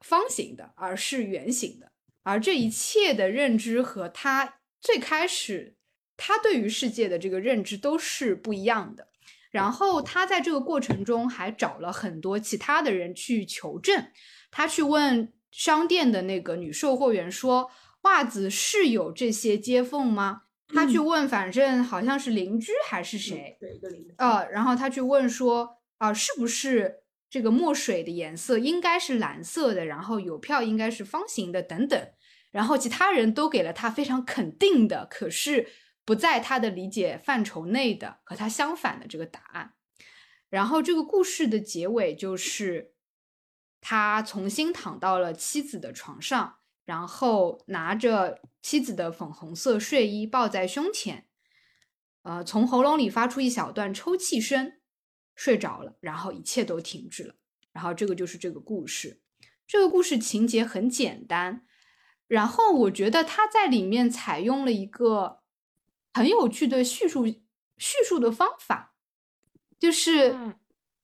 [0.00, 1.92] 方形的，而是圆形的。
[2.22, 5.76] 而这一切的认知和他最开始
[6.22, 9.08] 他对于世界的这个认知都是不一样的。
[9.50, 14.06] 然后他在这个过程中还找了很多其他的人去求证，
[14.50, 17.70] 他去问商店的那个女售货员说
[18.02, 29.86] ：“袜子是有这些接缝吗？”他去问，反正好像是邻居还是谁，对一个邻居，呃，然后他去问说：“啊，是不是这个墨水的颜色应该是蓝色的？
[29.86, 32.00] 然后邮票应该是方形的，等等。”
[32.52, 35.66] 然后其他人都给了他非常肯定的，可是。
[36.04, 39.74] 不在他的理解范畴内的和他相反的这个答案，
[40.48, 42.94] 然后这个故事的结尾就是
[43.80, 51.28] 他重新躺到了妻子的床上，然后拿着妻子的粉红色睡衣抱在胸前，
[52.22, 54.80] 呃，从喉咙里发出一小段抽泣声，
[55.36, 57.34] 睡着了，然后一切都停止了，
[57.72, 59.20] 然后这个就是这个故事。
[59.66, 61.64] 这个故事情节很简单，
[62.26, 65.39] 然后我觉得他在里面采用了一个。
[66.12, 68.94] 很有趣的叙述叙述的方法，
[69.78, 70.36] 就是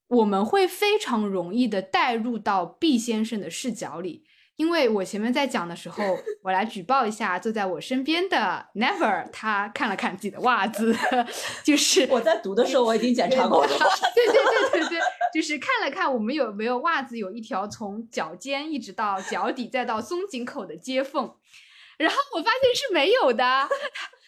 [0.09, 4.25] 我们会非常容易的带入到毕先生的视角里。
[4.57, 6.03] 因为我前面在讲的时候，
[6.43, 10.97] 我来举报一下坐在我身边的 Never，他看了看自己的袜子，
[11.63, 13.69] 就是我在读的时候我已经检查过了。
[14.15, 15.01] 对对对对对，
[15.35, 21.35] 就是看了看我们有没有袜子有一条从脚尖一直到脚底再到松紧口的接缝，
[21.99, 23.69] 然后我发现是没有的。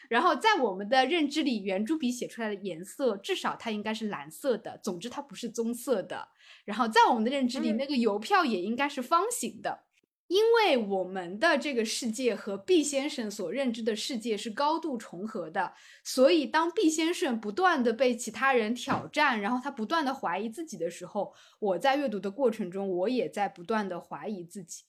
[0.09, 6.29] 然后在我们的认知里，圆珠笔写出来的颜色至少它应该是蓝色的，总之它不是棕色的。
[6.64, 9.85] 然后在我们的认知里，那个邮票也应该是方形的，
[10.29, 15.75] 因为我们的这个世界和毕先生所认知的世界是高度重合的。
[16.03, 24.85] 所以当毕先生不断的被其他人挑战，然后他不断的怀疑自己的时候，我在阅读的过程中，我也在不断的怀疑自己。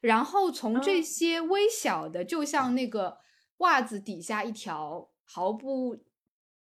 [0.00, 3.18] 然后从这些微小的，就像那个。
[3.60, 6.04] 袜子底下一条毫不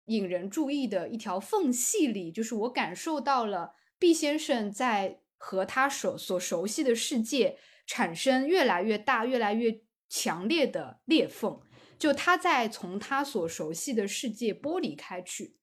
[0.07, 11.61] 引人注意的一条缝隙里，就是我感受到了毕先生在和他所所熟悉的世界产生越来越大、越来越强烈的裂缝。
[11.99, 15.57] 就他在从他所熟悉的世界剥离开去。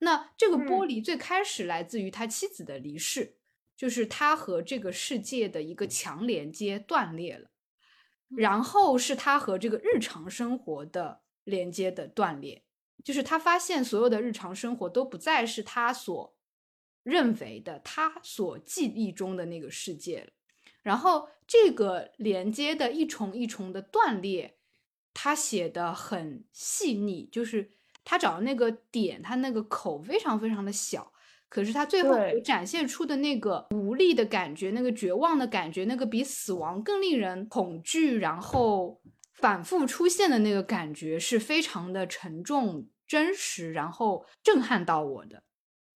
[0.00, 3.38] 那这个剥离最开始来自于他妻子的离世，
[3.76, 7.50] 就是他和这个世界的一个强连接断裂了。
[8.28, 12.64] 然后是他和这个日常生活的连接的断裂，
[13.02, 16.34] 就是他发现所有的日常生活都不再是他所
[17.02, 20.30] 认为的、他所记忆中的那个世界了。
[20.82, 24.58] 然后这个连接的一重一重的断裂，
[25.14, 27.72] 他写的很细腻，就是
[28.04, 31.13] 他找的那个点，他那个口非常非常的小。
[31.54, 39.00] 可是他最后展现出的那个无力的感觉，那个绝望的感觉，那个比死亡更令人恐惧，然后
[39.34, 45.44] 反复出现的那个感觉，是非常的沉重、真实，然后震撼到我的。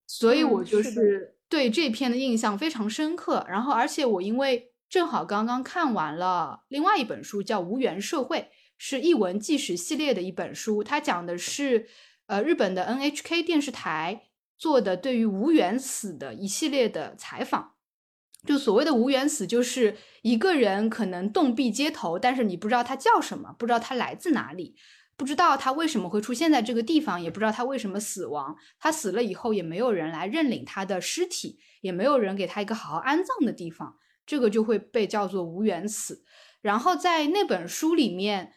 [0.06, 3.44] 所以我就是对这篇的印象非常深刻。
[3.48, 8.38] 然后，而且我因为正好刚刚看完了另外一本书，叫《无缘社会》，
[8.76, 11.88] 是译文纪实系列的一本书，它讲的是
[12.26, 14.26] 呃日本的 NHK 电视台。
[14.58, 17.74] 做的对于无缘死的一系列的采访，
[18.44, 24.74] 就所谓的无缘死，就是一个人可能冻毙街头，但是你不知道他叫什么，不知道他来自哪里，
[25.16, 28.56] 不知道他为什么会出现在这个地方，也不知道他为什么死亡。
[28.78, 36.24] 他死了以后，也没有人来认领他的尸体，也没有人给他一个好好安葬的地方，这个就会被叫做无缘死。
[36.60, 38.52] 然后在那本书里面，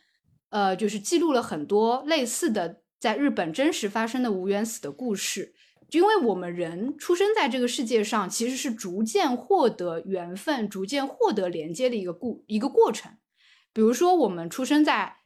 [0.49, 5.53] 呃，就是记录了很多类似的在日本真实发生的无缘死的故事。
[5.91, 13.11] 就因为我们人出生在这个世界上，其实是逐渐获得缘分、逐渐获得连接的一个故一个过程。
[13.73, 15.17] 比如说，我们出生在，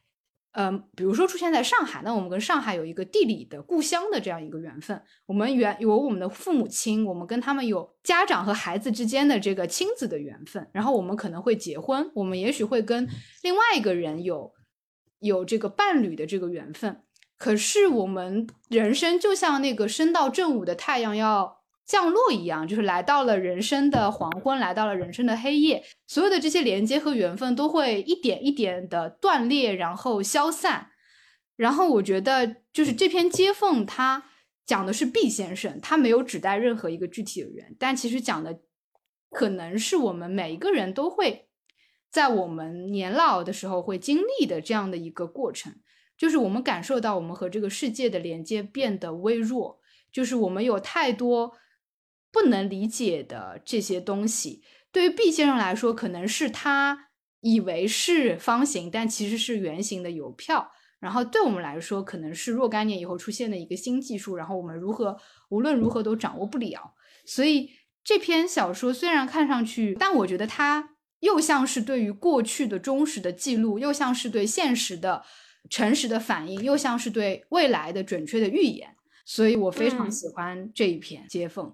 [0.54, 5.00] 嗯，比如说出现在上海，那我们跟上海有一个地理的故乡的这样一个缘分。
[5.26, 10.68] 我们原有我们的父母亲，我们跟他们有家长和孩子之间的这个亲子的缘分。
[10.72, 13.08] 然后我们可能会结婚，我们也许会跟
[13.44, 14.52] 另外一个人有
[15.20, 17.02] 有这个伴侣的这个缘分。
[17.38, 25.84] 可是我们人生就像那个升到正午的太阳要降落一样，就是来到了人生的黄昏，来到了人生的黑夜。
[26.06, 30.90] 所有的这些连接和缘分都会一点一点的断裂，然后消散。
[31.56, 34.24] 然后我觉得，就是这篇接缝，它
[34.64, 38.60] 讲的是毕先生，他没有指代任何一个具体的人，但其实讲的
[39.30, 41.48] 可能是我们每一个人都会
[42.10, 45.72] 在我们年老的时候会经历的这样的一个过程。
[46.16, 49.80] 就是我们感受到我们和这个世界的连接变得微弱，
[50.12, 51.52] 就是我们有太多
[52.32, 57.08] 不能理解的这些东西，对于 B 先生来说，可能是他
[57.40, 60.72] 以为是方形，但其实是圆形的邮票。
[60.98, 65.18] 然后对我们来说，可能是若干年以后出现的一个新技术，然后我们如何
[65.50, 66.94] 无论如何都掌握不了。
[67.26, 67.70] 所以
[68.02, 75.22] 这篇小说虽然看上去，但我觉得它又像是对于过去的忠实的记录，又像是对现实的
[75.68, 78.96] 诚实的反应，又像是对未来的准确的预言。
[79.24, 81.66] 所以我非常喜欢这一篇《接缝》。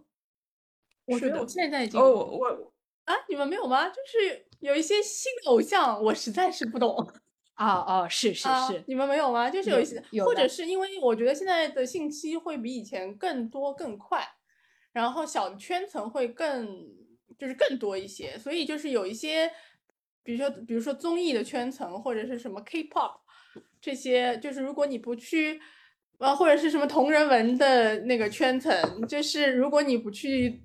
[1.05, 2.72] 我觉得我现在已经哦，我我
[3.05, 3.88] 啊，你们没有吗？
[3.88, 6.97] 就是有一些新偶像，我实在是不懂。
[7.57, 9.51] 哦哦，是是啊是，你们没有吗？
[9.51, 14.26] 就是有一些，或者是因为我觉得现在的信息会比以前更多更快，
[14.93, 16.88] 然后小圈层会更
[17.38, 19.53] 就是更多一些，所以就是有一些，
[20.22, 23.16] 比如说比如说综艺的圈层或者是什么 K-pop
[23.83, 25.61] 这些，就是如果你不去。
[26.18, 28.72] 呃，或者是什么同人文的那个圈层，
[29.09, 30.62] 就是如果你不去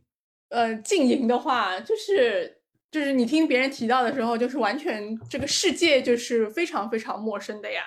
[0.50, 2.62] 呃经营的话，就是
[2.92, 7.82] 就是你听别人提到的时候，就是完全这个世界就是非常非常陌生的呀。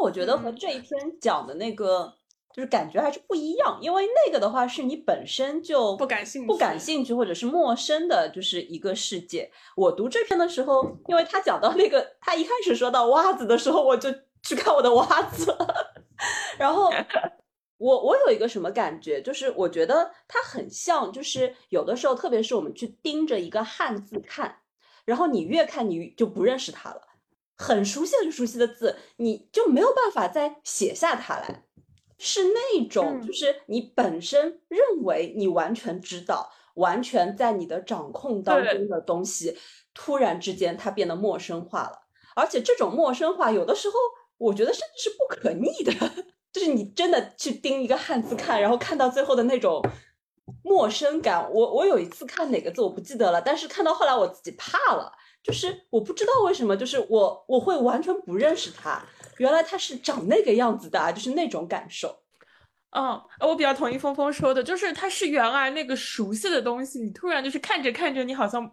[0.00, 2.14] 我觉得和嗯这一篇讲的那个
[2.54, 9.50] 就是感觉还是不一样，因为那个的话是你本身就不感兴趣不感兴趣或者是陌生的，就是一个世界。
[9.76, 14.08] 我读这篇的时候，因为他讲到那个，他一开始说到袜子的时候，我就
[14.42, 15.50] 去看我的袜子。
[15.50, 15.94] 了，
[16.58, 16.90] 然后。
[17.78, 24.58] 我我有一个什么感觉，就是我觉得它很像，就是有的时候，特别是我们去盯着一个汉字看，
[25.04, 27.00] 然后你越看你就不认识它了，
[27.56, 31.64] 很熟悉很熟悉的字，你就没有办法再写下它来，
[32.18, 33.26] 是那种嗯。
[33.26, 39.58] 就是你本身认为你完全知道、完全在你的掌控当中的东西，
[39.92, 42.02] 突然之间它变得陌生化了，
[42.36, 43.94] 而且这种陌生化有的时候
[44.42, 45.92] 我觉得甚至是不可逆的。
[46.52, 49.82] 就是你真的去盯一个汉字看，然后看到最后的那种
[50.62, 51.50] 陌生感。
[51.50, 55.10] 我我有一次看哪个字我不记得了，但是看到后来我自己怕了，
[55.42, 59.02] 就是我不知道为什么，就是我我会完全不认识他，
[59.38, 62.18] 原来他是长那个样子的啊，就是那种感受。
[62.94, 68.70] 嗯，我比较同意峰峰说的，就是它是原来那个熟悉的东西，你突然就是看着看着，你好像，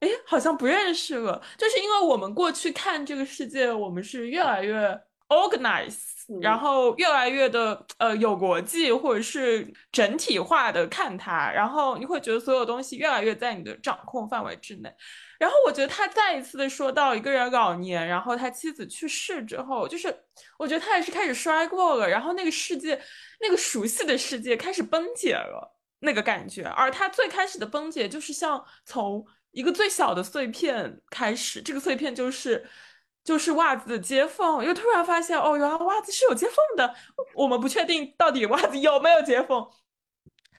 [0.00, 1.42] 哎，好像不认识了。
[1.56, 5.96] 就是因为我们过去看这个世界，我们是越来越 organize，
[6.40, 14.92] 然嗯后越来越的呃有国际或者是整体化的看它，然后你会觉得所有东西越来越在你的掌控范围之内。
[15.38, 20.12] 然后我觉得他再一次的说到一个人老年，然后他妻子去世之后，就是
[20.58, 23.00] 我觉得他也是开始衰过了，然后那个世界，
[23.40, 26.64] 那个熟悉的世界开始崩解了，那个感觉。
[26.64, 32.68] 而他最开始的崩解，就是像从一个最小的碎片开始，这个碎片就是
[33.24, 36.94] 就是袜子的接缝，又突然发现哦，原来袜子是有接缝的，
[37.34, 39.66] 我们不确定到底袜子有没有接缝。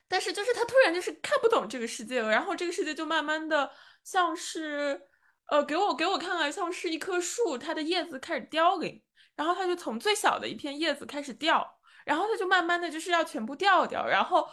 [0.08, 3.72] 但是就是他突然就是看不懂这个世界了，然后这个世界就慢慢的
[4.04, 5.00] 像是，
[5.52, 9.02] 呃，给我给我看来像是一棵树，它的叶子开始凋零，
[9.36, 14.50] 然后它就从最小的一片叶子开始掉，然后它就慢慢的就是要全部掉掉，然后，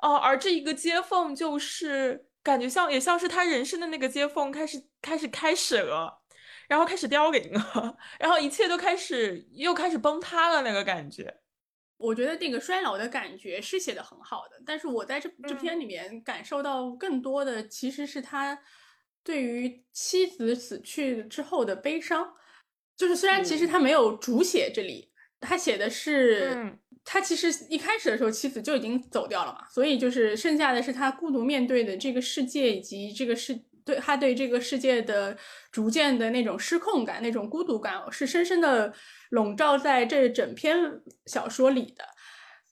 [0.00, 6.22] 哦、而这一个接缝就是感觉像也像是他人生的那个接缝开始开始开始了，
[6.66, 11.42] 然后开始凋零了， 然后一切都开始又开始崩塌了那个感觉。
[11.98, 18.58] 我觉得那个衰老的感觉是写的很好的，但是我在这这嗯篇里面感受到更多的其实是他
[19.22, 22.32] 对于妻子死去之后的悲伤。
[22.96, 26.78] 就是虽然其实嗯他没有主写这里，他写的是、嗯
[27.10, 35.34] 他其实一开始的时候妻子就已经走掉了嘛，所以就是剩下的是他孤独面对的这个世界以及这个世对他对这个世界的
[35.72, 38.92] 逐渐的那种失控感、那种孤独感，是深深的
[39.30, 40.76] 笼罩在这整篇
[41.24, 42.04] 小说里的。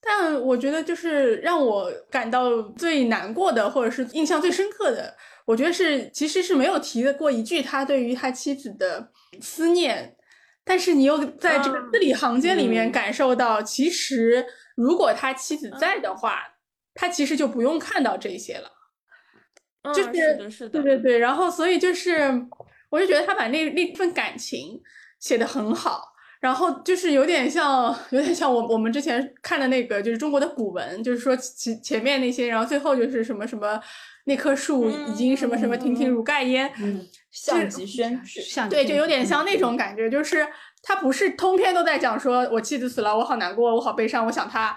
[0.02, 5.16] 但我觉得，就是让我感到最难过的，或者是印象最深刻的，
[5.46, 9.10] 我觉得是其实是没有提的过一句他对于他妻子的
[9.40, 10.14] 思念，
[10.68, 12.92] 但是你又在这个嗯字里行间里面嗯。
[12.92, 14.44] 感受到，其实
[14.74, 16.42] 如果他妻子在的话，
[16.92, 18.72] 他其实就不用看到这些了。
[19.82, 22.18] 嗯，就是是的，是的，对对对，然后所以就是，
[22.90, 24.82] 我就觉得他把那那份感情
[25.20, 26.02] 写得很好，
[26.40, 33.80] 然后就是有点像，有点像我我们之前看的那个，就是中国的古文，就是说前前面那些，然后最后就是什么什么
[34.26, 40.46] 那棵树已经什么什么亭亭如盖焉，嗯，像极宣纸，对，就有点像嗯那种感觉，就是
[40.82, 44.76] 他不是通篇都在讲说我妻子死了，我好难过，我好悲伤，我想他。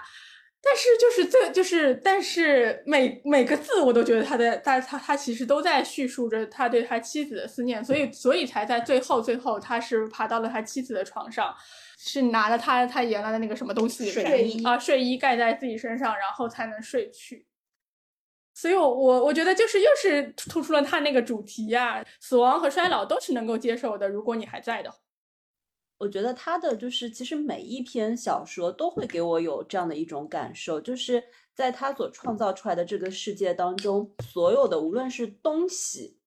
[0.62, 11.54] 但是就是最就是，但是每每个字我都觉得他的他他他其实都在叙述着他对他妻子的思念，所以所以才在最后最后他是爬到了他妻子的床上，
[11.98, 17.46] 是拿了他他原来的那个什么东西睡盖衣啊睡衣盖在自己身上，然后才能睡去。
[18.54, 24.98] 所以我，我我觉得就是又是突出了他那个主题呀、死亡和衰老都是能够接受的，如果你还在的话。
[25.98, 31.22] 我觉得他的就是，其实每一篇小说都会给我有这样的一种感受，就是
[31.54, 36.18] 在他所创造出来的这个世界当中，所有的无论是东西，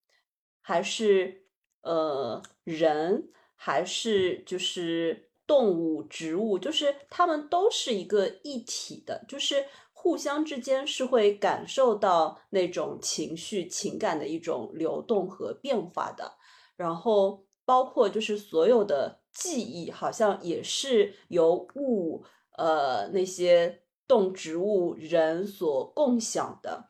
[0.61, 1.47] 还是
[1.82, 9.65] 呃人，还是就是动物、植物，就是它们都是一个一体的，就是
[10.04, 16.34] 互相之间是会感受到那种情绪、情感的一种流动和变化的。
[16.76, 22.26] 然后包括就是所有的记忆，好像也是由物、
[22.58, 26.89] 呃那些动植物、人所共享的。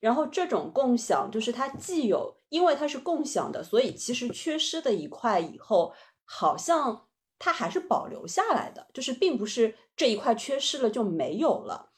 [0.00, 5.92] 然后这种共享，就是它既有，因为它是共享的，所以其实缺失的一块以后，
[6.24, 7.08] 好像
[7.38, 11.90] 它还是保留下来的，就是并不是这一块缺失了就没有了。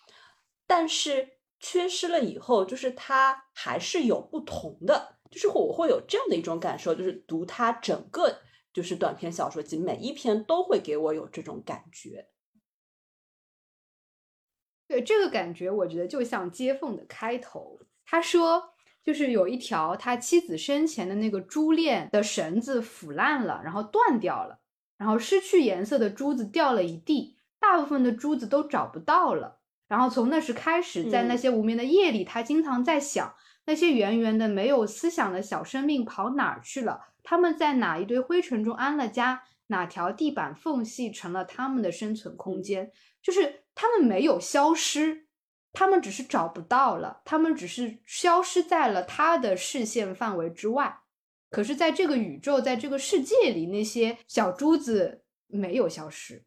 [0.67, 8.41] 但是缺失了以后，就是它还是有不同的，就是我会有这样的一种感受，就是读它整个
[8.73, 12.29] 就是短篇小说集，每一篇都会给我有这种感觉。
[14.89, 17.81] 对这个感觉，我觉得就像接缝的开头。
[18.05, 24.61] 他说，就是有一条他妻子生前的那个珠链的绳子腐烂了，然后断掉了，
[24.97, 29.61] 然后失去颜色的珠子掉了一地，大部分的珠子都找不到了。
[29.89, 33.34] 然后从那时开始，在那嗯些无眠的夜里，他经常在想，
[33.66, 37.01] 那些圆圆的、没有思想的小生命跑哪儿去了？
[37.22, 39.43] 他们在哪一堆灰尘中安了家？
[39.68, 42.93] 哪条地板缝隙成了他们的生存空间？
[43.20, 45.26] 就是他们没有消失，
[45.72, 51.01] 他们只是找不到了，他们只是消失在了他的视线范围之外。
[51.51, 56.45] 可是，在这个宇宙，在这个世界里，那些小珠子没有消失。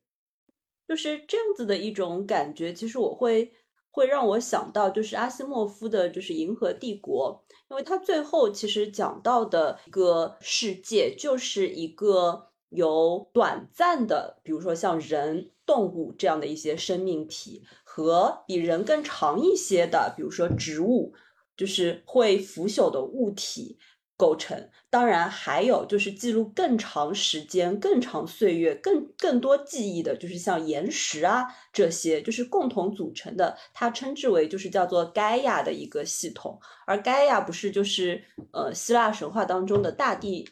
[0.90, 2.74] 就是这样子的一种感觉。
[2.74, 3.54] 其实我会
[3.92, 21.14] 会让我想到，就是阿西莫夫的，就是《银河帝国》，因为他最后其实讲到的一个世界，就是一个由短暂的，比如说像人、动物这样的一些生命体，和比人更长一些的，比如说植物，
[21.56, 23.78] 就是会腐朽的物体。
[24.20, 36.60] 构成，当然还有就是记录更长时间、更长岁月、更更多记忆的，就是像岩石啊这些，就是共同组成的，它称之为就是叫做盖亚的一个系统。
[36.86, 40.50] 而盖亚不是就是呃希腊神话当中的大地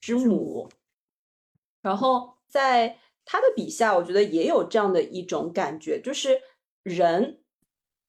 [0.00, 0.68] 之母，
[1.82, 6.40] 然后在他的笔下，我觉得也有这样的一种感觉，就是
[6.82, 7.38] 人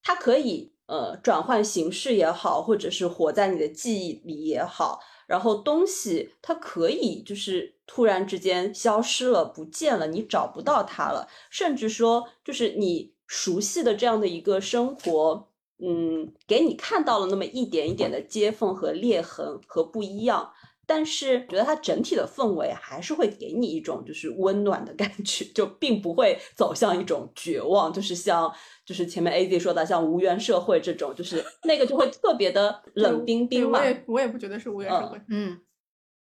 [0.01, 20.53] 他可以呃转换形式也好，或者是活在你的记忆里也好，然后东西它可以就是突然之间消失了、不见了，你找不到它了，甚至说就是你熟悉的这样的一个生活，嗯，给你看到了那么一点一点的接缝和裂痕和不一样。
[20.87, 28.51] 但是觉得它整体的氛围还是会给你一种就是温暖的感觉，就并不会走向一种绝望，就是像
[28.85, 33.85] 就是前面 A Z 说的像无缘社会这种，就是 那个就会特别的 冷冰冰嘛我。
[33.85, 35.21] 也我也不觉得是无缘社会。
[35.29, 35.59] 嗯，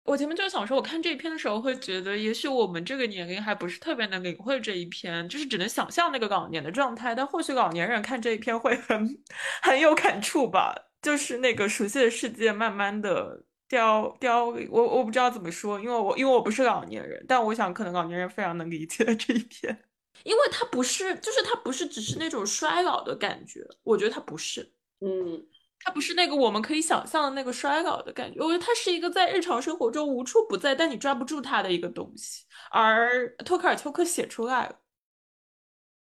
[0.05, 7.13] 我前面就想说，我看这一篇的时候会觉得，也许我们这个年龄还不是特别能领会这一篇，就是只能想象那个老年的状态。
[7.13, 9.07] 但或许老年人看这一篇会很
[9.61, 10.73] 很有感触吧，
[11.03, 14.67] 就是那个熟悉的世界慢慢的凋凋零。
[14.69, 19.85] 我我不知道怎么说，因为我因为我不是老年人，但我想可能老年人非常能理解 这一点，
[20.23, 24.73] 因为它不是，就是它不是只是那种衰老的感觉，我觉得它不是。
[24.99, 25.47] 嗯，
[25.79, 32.45] 它不是那个我们可以想象的那个衰老的感觉，我觉得它是一个在日常生活中无处不在，但你抓不住它的一个东西。
[32.71, 34.79] 而托卡尔丘克写出来了，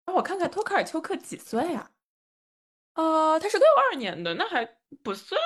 [0.06, 1.90] 让我看看托卡尔丘克几岁啊？
[2.94, 4.64] 呃，他是六二年的，那还
[5.02, 5.38] 不算。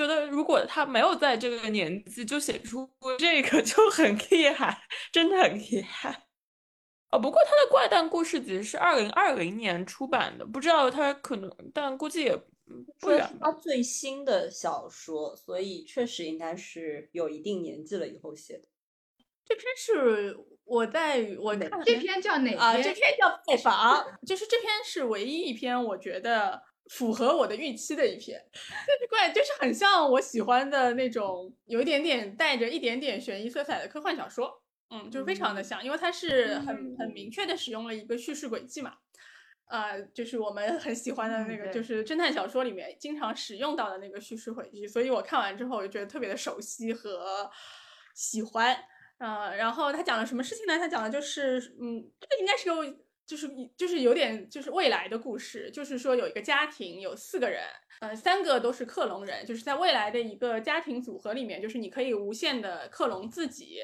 [0.00, 2.88] 觉得如果他没有在这个年纪就写出
[3.18, 4.82] 这个，就很厉害，
[5.12, 6.26] 真的很厉害。
[7.10, 18.68] 哦，不过他的怪诞故事集是二零二零年出版的，不知道他可能，但估计也嗯不说远是他最新的小说，所以确实应该是有一定年纪了以后写的。
[19.44, 28.40] 这篇是我在我看这篇叫哪啊，篇这篇叫《拜访》， 就是这篇是唯一一篇我觉得符合我的预期的一篇。
[28.52, 34.62] 就是怪，就是很像我喜欢的那种，有一点点带着一点点悬疑色彩的科幻小说。
[34.92, 38.94] 嗯，就是非常的像，因为它是很很明确的使用了一个叙事轨迹嘛。
[39.68, 47.48] 呃，就是我们很喜欢的那个，就是侦探小说里面经常使用到的那个叙事轨迹，所以我看完之后我就觉得特别的熟悉和
[48.16, 48.76] 喜欢。
[49.18, 50.76] 呃，然后他讲了什么事情呢？
[50.76, 52.74] 他讲的就是，嗯，这个应该是个
[53.30, 57.62] 就是就是有点就是未来的故事，就是说有一个家庭有四个人，
[58.00, 63.82] 呃，三个都是克隆人，就是在未来的一个家庭组合里面，就是你可以无限的克隆自己，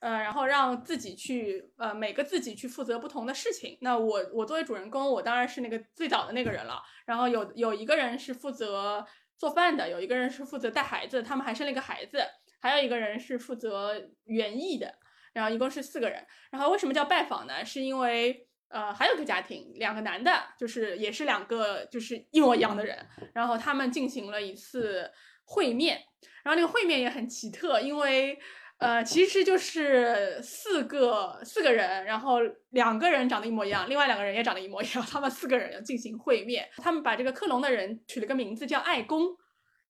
[0.00, 3.78] 呃，然后让自己去呃每个自己去负责不同的事情。
[3.80, 6.82] 那我我作为主人公，我当然是那个最早的那个人了。
[7.06, 9.06] 然后有有一个人是负责
[9.38, 12.18] 做饭的，有一个人是负责带孩子，他们还生了一个孩子，
[12.60, 14.92] 还有一个人是负责园艺的。
[15.32, 16.26] 然后一共是四个人。
[16.50, 17.64] 然后为什么叫拜访呢？
[17.64, 18.48] 是因为。
[18.70, 23.04] 呃，还有个家庭，两个男的，就是也是两个，就是一模一样的人。
[23.34, 25.10] 然后他们进行了一次
[25.44, 26.00] 会面，
[26.44, 28.38] 然后那个会面也很奇特，因为
[28.78, 32.38] 呃，其实就是四个四个人，然后
[32.70, 36.68] 两个人长得一模一样，另外两个人也长得一模一样， 他们四个人要进行会面。
[36.76, 39.36] 他们把这个克隆的人取了个名字叫爱公，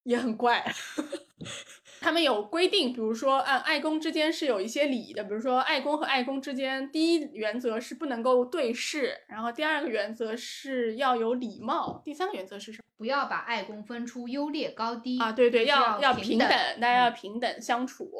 [0.03, 0.65] 也很怪。
[2.01, 12.83] 他们有规定，比如说按爱公之间是有一些礼仪的，比如说爱公和爱公之间，第一原则是不能够对视，然后第二个原则是要有礼貌，第三个原则是什么？
[12.97, 18.11] 不要把爱公分出优劣高低啊，对对，要要平等，大家要平等相处。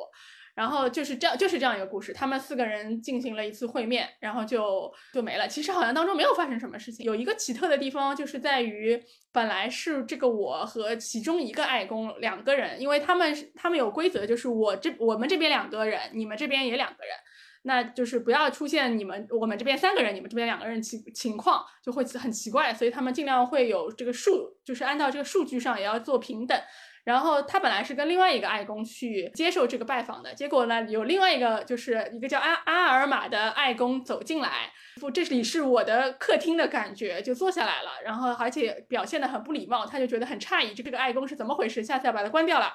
[0.61, 2.13] 然后就是这样，就是这样一个故事。
[2.13, 5.47] 他们四个人进行了一次会面，然后就就没了。
[5.47, 7.03] 其实好像当中没有发生什么事情。
[7.03, 9.01] 有一个奇特的地方，就是在于
[9.31, 17.15] 本来是这个我和其中一个爱公两个人，因为他们他们有规则，就是我这我们这边两个人，你们这边也两个人，
[17.63, 22.71] 那就是不要出现你们我们这边三个人，你们这边两个人情情况就会很奇怪。
[22.71, 26.55] 所以他们尽量会有这个数，就是按照这个数据上也要做平等。
[27.03, 41.83] 然后他本来是跟另外一个爱公去接受这个拜访的，结果呢，有另外一个就是一个叫阿阿尔玛的爱公走进来，不，这里是我的客厅的感觉，就坐下来了，然后而且表现的很不礼貌，他就觉得很诧异，这个爱公是怎么回事？
[41.83, 42.71] 下次要把它关掉了。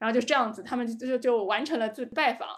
[0.00, 2.48] 然后就这样子，他们就就就完成了这拜访。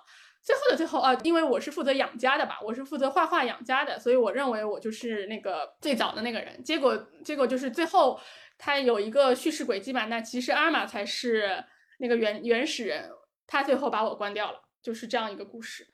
[0.42, 6.64] 最后的最后啊，因为我是负责养家的吧，我是负责画画养家的，所以我认为我就是那个最早的那个人。
[6.64, 8.18] 结果结果就是最后。
[8.58, 10.06] 他有一个叙事轨迹嘛？
[10.06, 11.64] 那其实阿尔玛才是
[11.98, 13.10] 那个原原始人，
[13.46, 15.86] 他最后把我关掉了，就是这样一个故事。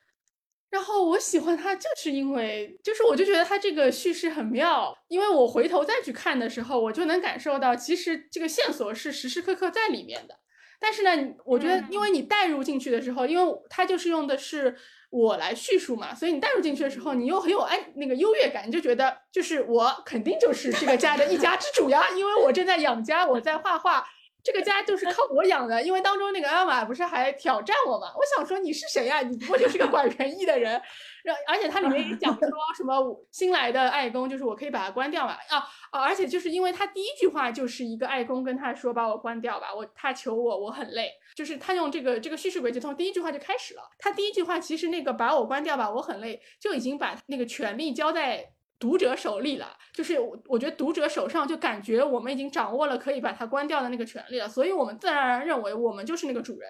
[0.71, 10.39] 然后我喜欢他，就是因为就是我就觉得他这个叙事很妙，因为我回头再去看的时候，我就能感受到其实这个线索是时时刻刻在里面的。
[10.79, 14.77] 但是呢，我觉得因为你带入进去的时候，因为他就是用的是。
[15.13, 24.03] 我来叙述嘛，所以你带入进去的时候，你又很有安那个优越感，你就觉得就是我肯定就是这个家的一家之主呀，因为我正在养家，我在画画，
[24.43, 25.83] 这个家就是靠我养的。
[25.83, 29.21] 因为当中那个阿玛不是还挑战我嘛，我想说你是谁呀？
[29.21, 30.81] 你不过就是个管园艺的人。
[31.23, 35.59] 然而且它里面也讲说什么新来的爱公，就是我可以把它关掉嘛啊
[35.91, 36.03] 啊！
[36.03, 41.13] 而且就是因为他第一句话就是一个爱公跟他说把我关掉吧，我他求我我很累。
[41.35, 43.83] 就是他用这个这个叙事轨迹从第一句话就开始了。
[43.99, 49.77] 他第一句话其实那个把我关掉吧，我很累，就已经把那个权利交在读者手里了。
[49.95, 56.69] 就是我我觉得读者手上就感觉我们已经掌握了可以把它关掉的那个权利了，所以我们自然而然认为我们就是那个主人。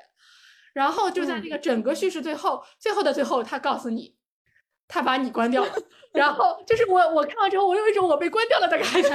[0.74, 4.16] 然后就在那个整个叙事最后，最后的最后，他告诉你，
[4.92, 5.70] 他把你关掉了。
[6.12, 9.02] 然后就是我我看完之后，我有一种我被关掉了的感觉。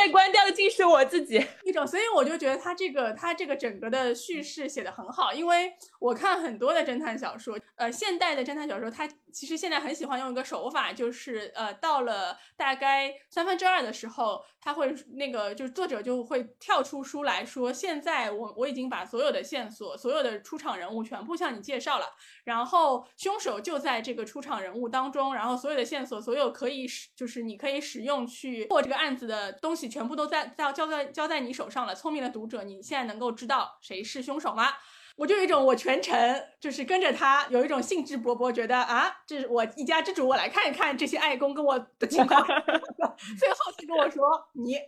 [0.00, 22.06] 被关掉的竟是我自己一种，所以我就觉得他这个他这个整个的叙事写的很好，因为我看很多的侦探小说，呃，现代的侦探小说，他其实现在很喜欢用一个手法，就是呃，到了大概三分之二的时候，他会那个就是作者就会跳出书来说，现在我我已经把所有的线索、所有的出场人物全部向你介绍了，
[22.44, 29.89] 然后凶手就在这个出场人物当中，然后所有的线索、所有可以使就是你可以使用去破这个案子的东西。
[29.90, 34.68] 全部都在在交在交在你手上了，聪明的读者，你现在能够知道谁是凶手吗？
[35.16, 36.16] 我就有一种我全程
[36.58, 42.40] 就是跟着他，有一种兴致勃勃，觉得啊，这是我一家之主，我来看一看这些爱公跟我的情况。
[43.38, 44.78] 最后他跟我说你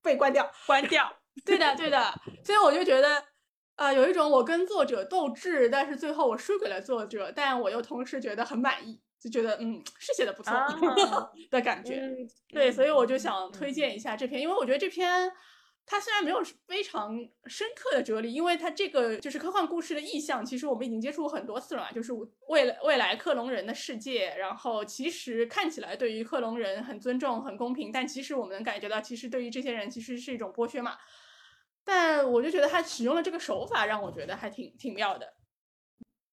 [0.00, 1.12] 被关掉，关掉。
[1.44, 2.14] 对的，对的。
[2.44, 3.24] 所以我就觉得，
[3.76, 9.00] 呃，有一种我跟作者斗智，但是最后我输给了作者，但我又同时觉得很满意。
[9.20, 10.52] 就觉得嗯是写的不错
[11.50, 12.00] 的感觉，
[12.48, 15.30] 对，所以我就想推荐一下这篇，因为我觉得这篇
[15.84, 17.16] 它虽然没有非常
[17.46, 22.12] 深刻的哲理，因为它这个就是科幻故事的意象，其实我们已经接触过很多次了嘛，就是
[22.48, 30.96] 未来未来克隆人的世界，然后其实看起来对于克隆人很尊重、很公平，但其实我们能感觉到，其实对于这些人其实是一种剥削嘛。
[31.84, 35.26] 但我就觉得他使用了这个手法，让我觉得还挺挺妙的。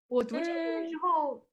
[0.08, 1.48] 我读这篇之后。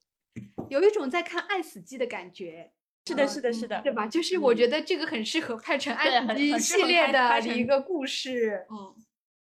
[0.69, 2.73] 有一种在看《爱死机》的感觉，
[3.07, 4.07] 是的，是的，是的，对吧？
[4.07, 8.95] 就是我觉得这个很适合拍成《爱死机》系列的一个故事，嗯，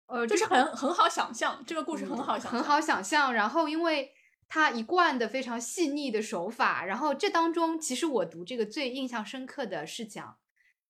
[0.06, 3.32] 呃，就是很很好想象，这个故事很好想，很好想象。
[3.32, 4.12] 然后，因为
[4.48, 6.84] 他一贯的非常细腻的手法。
[6.84, 10.36] 然后这当中，其实我读这个最印象深刻的是讲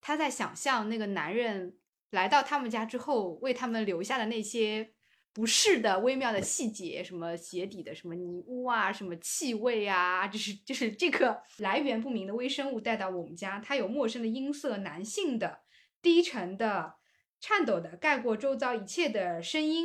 [0.00, 1.76] 他在想象那个男人
[2.10, 4.94] 来到他们家之后为他们留下的那些。
[5.36, 15.60] 不是的，微妙的细节，什么鞋底的什么泥污啊，什么气味啊，就是就是这个 来源不明的微生物带到我们家，它有陌生的音色，男性的
[16.00, 16.94] 低沉的、
[17.38, 19.84] 颤抖的，盖过周遭一切的声音，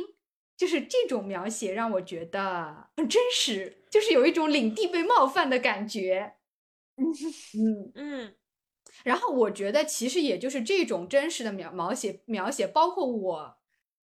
[0.56, 6.36] 就是这种描写让我觉得很真实，就是有一种领地被冒犯的感觉。
[6.96, 8.34] 嗯嗯，
[9.04, 13.61] 然后我觉得其实也就是这种真实的描描写描写，包括我。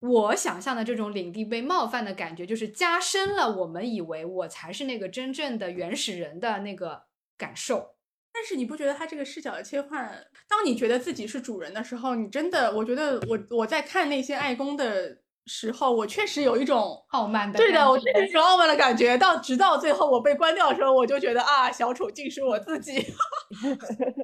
[0.02, 7.04] 我想象的这种领地被冒犯的感觉，就是加深了我们以为我才是那个真正的原始人的那个
[7.38, 7.94] 感受。
[8.32, 19.16] 但是你不觉得他这个视角的切换，当你觉得自己是主人的时候，你真的，我觉得我我在看那些爱公的时候，我确实有一种傲慢的，对的，我确实有傲慢的感觉。
[19.18, 23.06] 到直到最后我被关掉的时候，我就觉得啊，小丑竟是我自己。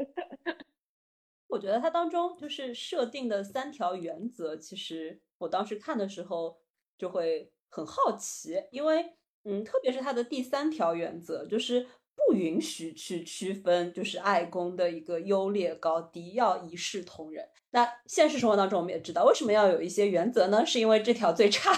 [1.48, 6.58] 我觉得它当中就是设定的三条原则，其实我当时看的时候
[6.98, 9.04] 就会很好奇，因为
[9.44, 17.48] 嗯，特别是它的第三条原则，就是不允许去区分就是爱公的一个优劣高低，要一视同仁。
[17.70, 20.66] 那现实生活当中我们也知道，为什么要有一些原则呢？
[20.66, 21.72] 是因为这条最差，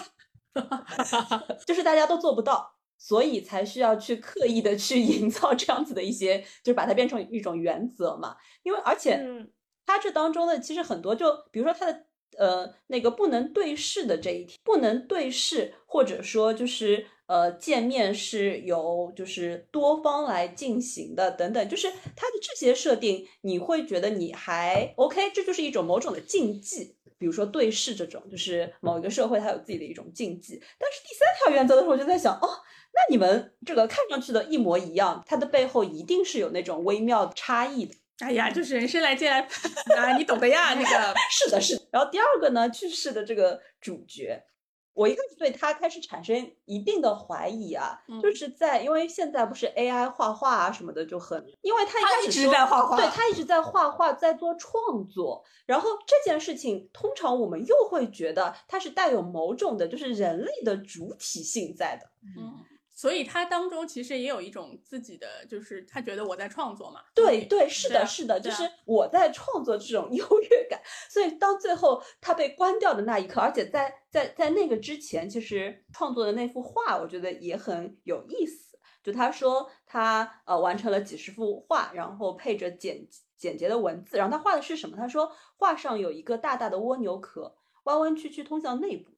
[1.67, 8.37] 就是大家都做不到，所以才需要去刻意的去营造这样子的一些，就是把它变成一种原则嘛。
[8.63, 9.21] 因为而且。
[9.87, 12.07] 它这当中的，其实很多，就比如说它的
[12.39, 26.97] 呃那个不能对视的这一天，不能对视，或者说就是呃见面是由就是多方来进行的等等，就是它的这些设定，你会觉得你还 OK，这就是一种某种的禁忌。
[27.19, 30.59] 比如说对视这种，就是某一个社会它有自己的一种禁忌。
[30.79, 32.49] 但是第三条原则的时候，我就在想，哦，
[32.95, 37.95] 那你们这个看上去的一模一样，它的背后一定是有那种微妙差异的。
[38.21, 39.41] 哎呀，就是人生来借来
[39.97, 40.75] 啊，你懂的呀。
[40.75, 41.83] 那个 是的，是的。
[41.91, 44.43] 然后第二个呢，去世的这个主角，
[44.93, 55.45] 我一开始对他开始产生一定的怀疑啊，就是在因为现在不是 AI 画画啊什么的就很，因为他一开始在画画，对他一直在画画，在做创作。
[55.67, 62.11] 然后这件事情，通常我们又会觉得它是带有某种的，就是人类的主体性在的。
[62.37, 62.65] 嗯。
[63.01, 67.01] 所以他当中其实也有一种自己的，就是他觉得我在创作嘛。
[67.15, 70.79] 对对，是的，是的，就是我在创作这种 优越感。
[71.09, 78.79] 所以当最后他被关掉的那一刻，而且在在在那个之前，其实创作的那幅画，我觉得也很有意思。
[79.03, 84.95] 就他说他呃完成了几十幅画，然后配着简简洁的文字，然后他画的是什么？
[84.95, 89.13] 他说画上有一个大大的蜗牛壳，弯弯曲曲通向内部，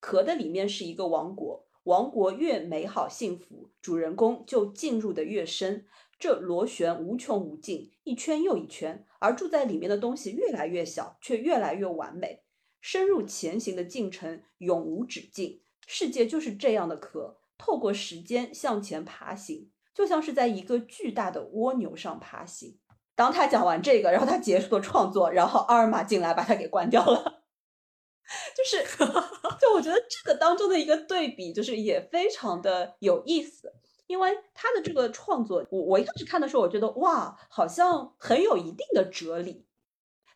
[0.00, 1.67] 壳的里面是一个王国。
[1.88, 5.86] 王国越美好幸福，主人公就进入的越深。
[6.18, 12.42] 这螺旋无穷无尽，一圈又一圈，而住在里面的东西越来越小，却越来越完美。
[12.82, 15.62] 深入前行的进程永无止境。
[15.86, 22.78] 世界就是这样的壳，透过时间向前爬行，就像是在一个巨大的蜗牛上爬行。
[23.14, 27.44] 当他讲完这个，然后他结束了创作，然后阿尔玛进来把他给关掉了。
[28.54, 28.84] 就是，
[29.78, 33.72] 我觉得这个当中的一个对比，就是也非常的有意思，
[34.08, 39.64] 因为他的这个创作，我我一开始看的时候，我觉得哇，好像很有一定的哲理，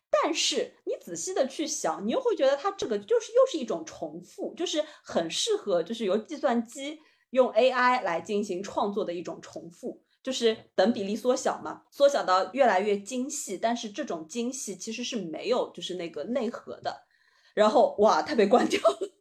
[0.09, 17.03] 但是你仔细的去想，你又会觉得他这个就是又是一种重复，就是很适合就是由计算机用 AI 来进行创作的一种重复，就是等比例缩小嘛，缩小到越来越精细，但是这种精细其实是没有就是那个内核的。
[17.53, 19.12] 然后哇，他被关掉了。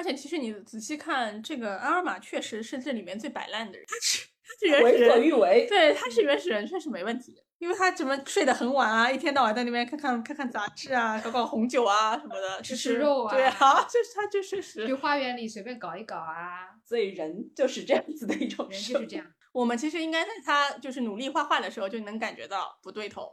[0.00, 3.86] 而且其实你仔细看，这个阿尔玛确实是这里面最摆烂的人。
[3.92, 5.66] 他是他是原始人，为所欲为。
[5.68, 7.36] 对，他是原始人，确实没问题。
[7.58, 13.34] 因为他怎么睡得很晚啊，一天到晚在那边看看看看杂志啊，搞搞红酒啊什么的，吃吃肉啊。
[13.34, 16.70] 对啊，就是他就是去花园里随便搞一搞啊。
[16.82, 19.26] 所以人就是这样子的一种人，就是这样。
[19.52, 23.30] 我们其实应该在他就是努力画画的时候就能感觉到不对头。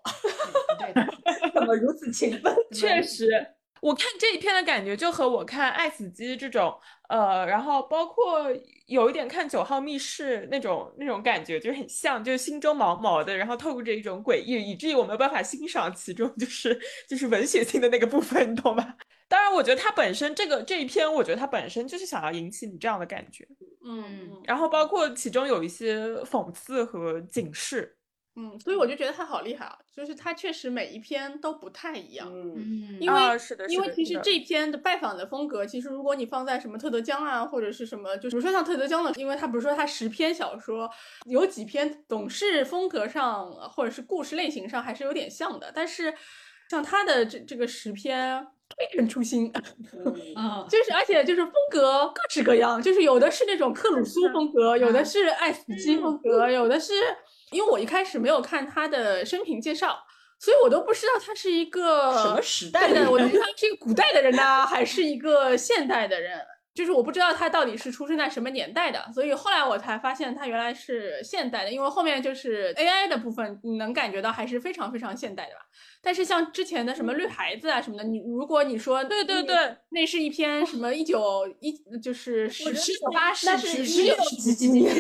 [0.78, 1.08] 对的，
[1.54, 2.54] 怎么如此勤奋？
[2.76, 3.54] 确实。
[3.82, 6.76] 我看这一篇的感觉就和我看《爱死机》这种，
[7.10, 8.46] 呃，然后包括
[8.88, 18.96] 有一点看《九号密室》那种那种感觉，就很像，就是心中毛毛的，然后透过着一种诡异，以至于我没有办法欣赏其中就是 就是文学性的那个部分，你懂吧？
[19.28, 23.46] 当然，我觉得它本身这个这一篇，我觉得它本身就是想要引起你这样的感觉，
[23.86, 27.97] 嗯，然后包括其中有一些讽刺和警示。
[28.40, 32.30] 嗯，所以我就觉得他好厉害啊，就是他确实每一篇都不太一样。
[32.32, 40.88] 嗯，嗯，因为、啊是的因为其实这一篇的拜访的风格，其实如果你放在什么特德·江啊，或者是什么，就比如说像特德·江的，因为他不是说他十篇小说，
[41.26, 46.14] 有几篇总是风格上呃或者是故事类型上还是有点像的，但是
[46.70, 49.52] 像他的这这个十篇推陈出新，
[50.36, 50.68] 嗯。
[50.70, 56.94] 就是而且就是风格各式各样，就是有的是那种克鲁苏风格，有的是爱斯基风格，有的是
[57.52, 59.98] 因为我一开始没有看他的生平介绍，
[60.40, 66.40] 所以我都不知道他是一个什么时代对的，我觉人得他是一个古代的人呢，还是一个现代的人。
[66.76, 75.62] 就是我不知道他到底是出生在什么年代的，所以后来我才发现他原来是现代的，因为后面就是 AI 的部分，你能感觉到还是非常非常现代的吧。
[76.04, 84.96] 但是像之前的什么绿孩子啊什么的，你如果你说对对对，那是一篇什么一九一就是十十九八世那纪是十九几几年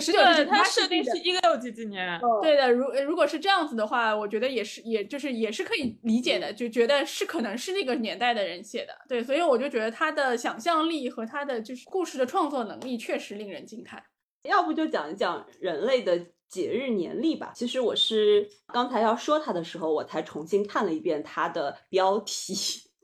[0.00, 14.02] 十九对世纪它设定是一六几几年，对的，如如果是这样子的话，我觉得也是，也就是也是可以理解的，就觉得是可能是那个年代的人写的，对，所以我就觉得他的想象力和他的就是故事的创作能力确实令人惊叹。
[14.42, 17.52] 要不就讲一讲人类的节日年历吧。
[17.54, 22.54] 其实我是刚才要说它的时候，我才重新看了一遍它的标题，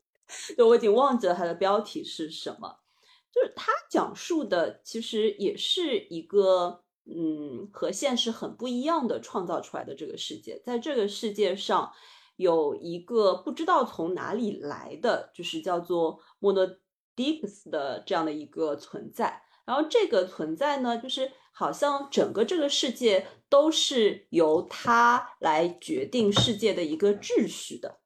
[0.56, 2.78] 就我已经忘记了它的标题是什么。
[3.32, 11.92] 就是它讲述的其实也是一个嗯和现实很不一样的创造出来的这个世界，在这个世界上
[12.36, 19.42] 有一个不知道从哪里来的，就是叫做 Monodix 的这样的一个存在。
[19.64, 28.01] 然后这个存在呢，就是好像整个这个世界都是由它来决定世界的一个秩序的。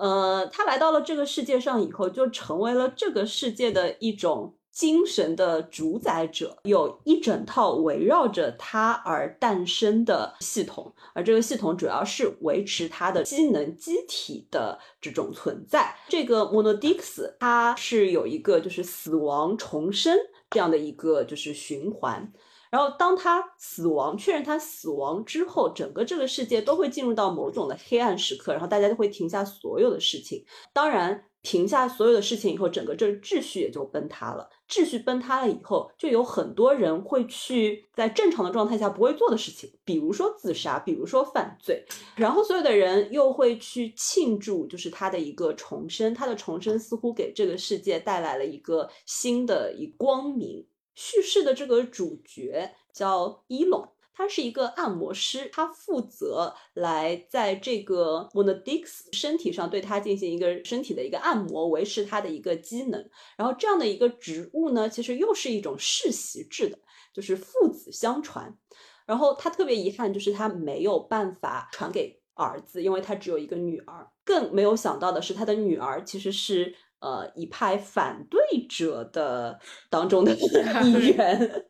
[0.00, 15.94] 呃，他来到了这个世界上以后，就成为了这个世界的一种精神的主宰者，有一整套围绕着他而诞生的系统，而这个系统主要是维持他的机能机体的这种存在。
[16.08, 20.16] 这个 Monodix 它是有一个就是死亡重生
[20.50, 22.32] 这样的一个就是循环。
[22.70, 30.44] 然后，当他死亡，确认他死亡之后，整个这个世界都会进入到某种的黑暗时刻，然后大家就会停下所有的事情。
[30.72, 34.48] 当然，停下所有的事情以后，整个这秩序也就崩塌了。
[34.68, 41.84] 秩序崩塌了以后，就有很多人会去在正常的状态下不会做的事情，比如说自杀，比如说犯罪。
[42.14, 46.14] 然后，所有的人又会去庆祝，就是他的一个重生。
[46.14, 50.64] 他的重生似乎给这个世界带来了一个新的一光明。
[50.94, 63.08] 叙事的这个主角叫伊隆，他是一个按摩师，他负责来在这个 Monodix 身体上对他进行一个身体的一个按摩，维持他的一个机能。
[63.36, 66.78] 然后这样的一个职务呢，其实又是一种世袭制的，
[67.14, 68.58] 就是父子相传。
[69.06, 74.10] 然后他特别遗憾，就是他没有办法传给儿子，因为他只有一个女儿。
[74.24, 76.74] 更没有想到的是，他的女儿其实是。
[77.00, 81.64] 呃，一派反对者的当中的 一员，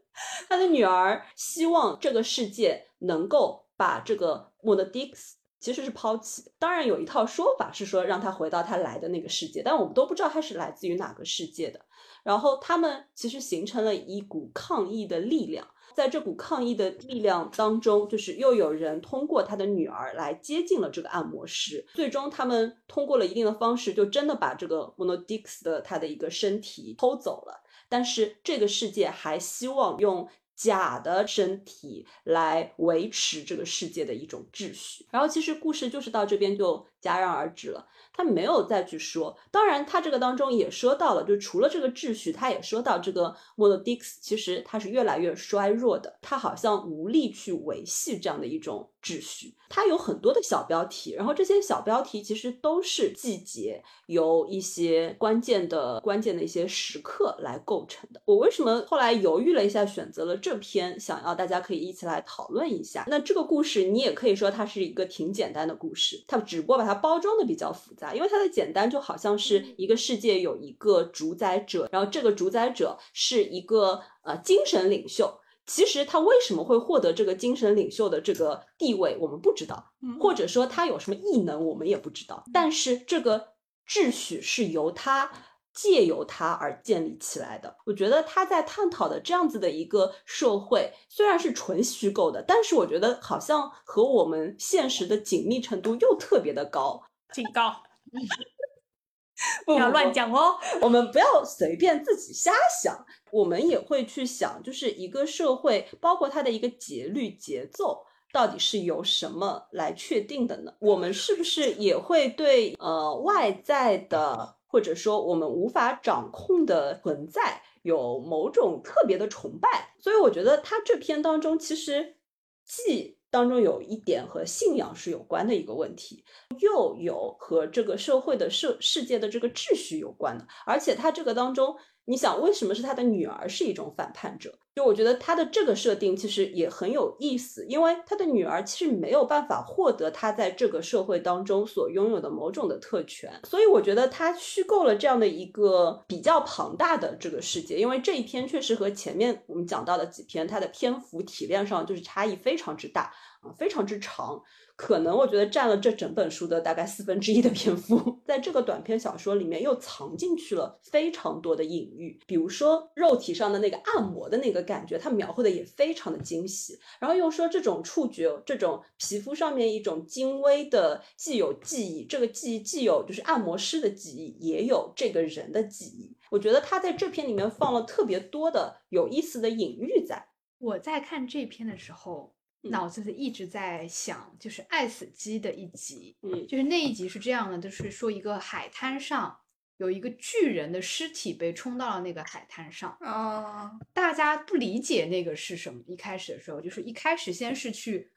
[0.49, 6.53] 他的女儿希望这个世界能够把这个 Monodix 其实是抛弃。
[6.59, 11.81] 当然，有一套说法是说让他回到他来的那个世界，但我们都不知道他是来自于哪个世界的。
[12.23, 15.67] 然后他们其实形成了一股抗议的力量。
[15.95, 27.63] 在这股抗议的力量当中，就是又有人通过他的女儿来接近了这个按摩师，最终他们通过了一定的方式，就真的把这个 Monodix 的他的一个身体偷走了。
[27.89, 35.07] 但是这个世界还希望用假的身体来维持这个世界的一种秩序。
[35.11, 37.87] 然后其实故事就是到这边就戛然而止了。
[38.13, 49.55] 他没有再去说，当然，他这个当中也说到了，就除了这个秩序，他也说到这个 Monodix 其实他是越来越衰弱的，他好像无力去维系这样的一种秩序。
[49.71, 58.21] 它有很多的小标题，然后这些小标题其实都是季节，由一些关键的关键的一些时刻来构成的。
[58.25, 63.05] 我为什么后来犹豫了一下，选择了这篇，想要大家可以一起来讨论一下。
[63.07, 68.15] 那这个故事你也可以说它是一个挺简单的故事，它只不过把它包装的比较复杂。
[68.15, 75.39] 因为它的简单就好像是一个世界有一个主宰者，然后这个主宰者是一个呃精神领袖。
[75.67, 82.43] 其实他为什么会获得这个精神领袖的这个地位，我们不知道，或者说他有什么异能，我们也不知道。
[82.53, 83.51] 但是这个
[83.87, 85.31] 秩序是由他
[85.73, 87.77] 借由它而建立起来的。
[87.87, 97.03] 我觉得他在探讨的这样子的一个社会，虽然是纯虚构的，但是我觉得好像和我们现实的紧密程度又特别的高。
[97.33, 97.83] 警告。
[99.65, 100.59] 不要乱，讲哦。
[100.83, 102.53] 我们不要随便自己瞎
[102.83, 103.07] 想。
[103.31, 108.05] 我们也会去想，就是一个社会，包括它的一个节律、节奏，
[108.35, 110.75] 到底是由什么来确定的呢？
[110.81, 119.95] 我们是不是也会对呃外在的，或者说我们无法掌控的存在有某种特别的崇拜？
[119.99, 122.17] 所以我觉得他这篇当中其实
[122.65, 126.25] 既当中有一点和信仰是有关的一个问题，
[126.61, 131.77] 又有和这个社会的社世界的这个秩序有关的，而且他这个当中。
[132.07, 134.59] 你想，为什么是他的女儿是一种反叛者？
[134.81, 147.79] 我觉得他的这个设定其实也很有意思，因为他的女儿其实没有办法获得他在这个社会当中所拥有的某种的特权，所以我觉得他虚构了这样的一个比较庞大的这个世界。
[147.79, 153.13] 因为这一篇确实和前面我们讲到的几篇，它的篇幅体量上就是差异非常之大
[153.43, 154.43] 啊，非常之长。
[154.83, 166.79] 可能我觉得占了这整本书的大概四分之一的篇幅，在这个短篇小说里面又藏进去了非常多的隐喻，比如说肉体上的那个按摩的那个感觉，它描绘的也非常的精细。
[166.99, 176.17] 然后又说这种触觉，这种皮肤上面一种精微的，既有记忆，这个记忆既有就是按摩师的记忆，也有这个人的记忆。
[176.31, 180.29] 我觉得他在这篇里面放了特别多的有意思的隐喻在。
[180.57, 182.33] 我在看这篇的时候。
[182.63, 189.41] 脑子里一直在想，就是爱死机的一集，嗯，就是那一集是这样的，就是说一个海滩上
[189.79, 198.11] 有一个巨人的尸体被冲到了那个海滩上，啊，大家不理解那个是什么，一开始的时候就是一开始先是去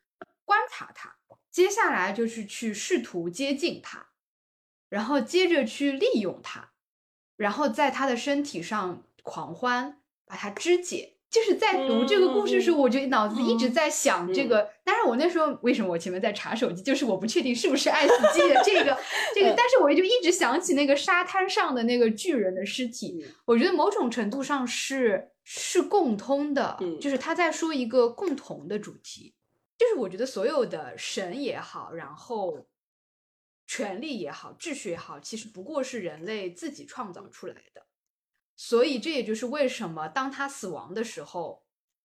[0.43, 1.15] 观察它，
[1.49, 4.07] 接下来就是去试图接近它，
[4.89, 6.71] 然后接着去利用它，
[7.37, 11.12] 然后在它的身体上狂欢，把它肢解。
[11.33, 14.69] 就是在读这个故事的时候，我就脑子一直在想这个。
[14.83, 16.83] 但是我那时候为什么我前面在查手机？
[16.83, 18.95] 就是我不确定是不是爱死机的这个
[19.33, 19.51] 这个。
[19.57, 23.25] 但是我就一直想起那个沙滩上的那个巨人的尸体。
[23.45, 29.33] 我觉得某种程度上是是共通的，就是他在说一个共同的主题。
[29.75, 32.67] 就是我觉得所有的神也好，然后
[33.65, 37.81] 权力也好，秩序也好，其实不过是人类自己创造出来的。
[38.55, 41.63] 所以这也就是为什么当他死亡的时候，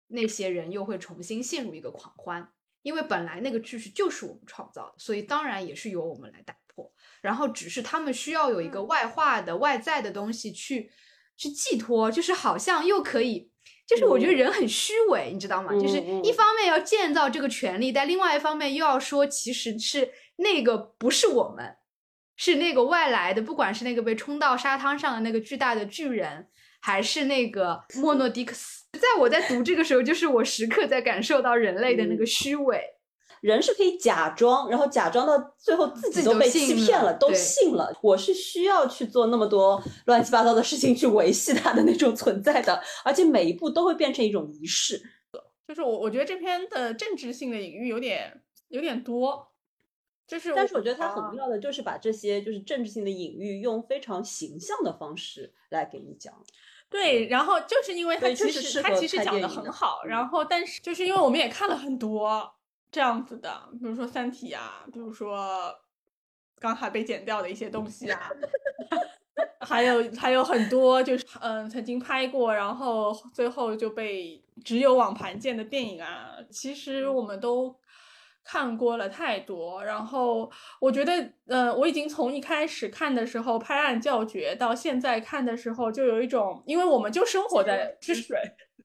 [0.07, 2.51] 那些人又会重新陷入一个狂欢，
[2.83, 6.91] 因为本来那个秩序就是我们创造的，所以当然也是由我们来打破。
[7.21, 10.91] 然后只是他们需要有一个外化的、外在的东西去
[11.35, 13.49] 去寄托，就是好像又可以，
[13.87, 15.73] 就是我觉得人很虚伪，你知道吗？
[15.73, 21.77] 就是一方面要建造这个权利，但另外一方面又要说，其实是那个不是我们。
[22.35, 26.47] 是那个外来的，不管是那个被冲到沙滩上的那个巨大的巨人，
[26.81, 32.81] 还是那个莫诺迪克斯，在我在读这个时候，就是我时刻在感受到人类的那个虚伪。
[33.41, 37.93] 人是可以假装，然后假装到最后自己都被欺骗了，都信了。
[38.01, 44.99] 我是需要去做那么多乱七八糟的事情去维系它的那种存在的，而且每一步都会变成一种仪式。
[45.67, 49.47] 就是我，我觉得这篇的政治性的隐喻有点有点多。
[50.27, 56.33] 就是，但是我觉得他很妙的，就是把这些就是政治性的隐喻，用非常形象的方式来给你讲。
[56.89, 62.51] 对，然后就是因为他其实他其实讲的很好，然后但是就是因为我们也看了很多
[62.91, 65.71] 这样子的，比如说《三体》啊，比如说
[66.59, 68.31] 刚才被剪掉的一些东西啊，
[69.61, 77.75] 还有还有很多就是嗯曾经拍过，然后最后就被只有网盘见的电影啊，其实我们都。
[78.45, 88.39] 看过了太多，然后我觉得，呃，我已经从一开始看的时候拍案叫绝，到现在看的时候，就有一种，因为我们就生活在之水，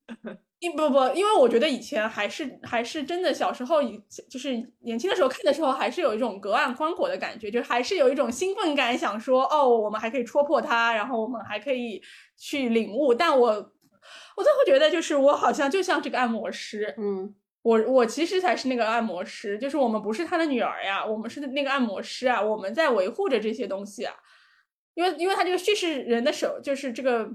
[0.61, 3.83] 因不不，因为我觉得以前还是还是真的，小时候
[4.31, 12.03] 就是年轻的时候看的时候，还是有一种隔岸观火的感觉，就还是有一种兴奋感，想说哦，我们还可以戳破它，然后我们还可以
[12.39, 13.15] 去领悟。
[13.15, 17.35] 但我我最后觉得，就是我好像就像这个按摩师，嗯。
[17.63, 24.15] 我我其实才是那个按摩师，就是我们不是他的女儿呀，我们是那个按摩师啊，我们在维护着这些东西啊，
[24.95, 27.31] 因为因为他这个叙事人的手就是这个，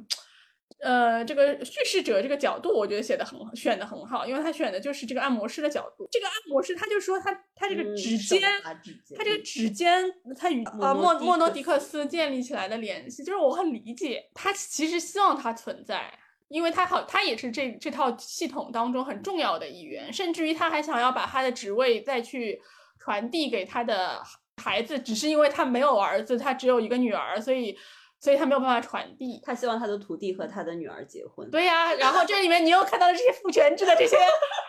[0.80, 10.04] 呃，这个叙事者这个角度，我觉得写的很选的很好，因为他选的就是这个按摩师的角度，这个按摩师他就说他他这个指尖，他这个指尖
[10.36, 16.12] 他与啊莫莫诺迪克斯建立起来的联系，就是我很理解他其实希望它存在。
[16.48, 22.62] 因为他好，他也是这这套系统当中很重要的一员，甚至于他还想要把他的职位再去
[23.00, 24.22] 传递给他的
[24.62, 27.76] 孩子，只是因为他没有儿子，他只有一个女儿，所以
[28.20, 29.42] 所以他没有办法传递。
[29.44, 31.50] 他希望他的徒弟和他的女儿结婚。
[31.50, 34.16] 对呀，然后这里面你又看到了这些父权制的这些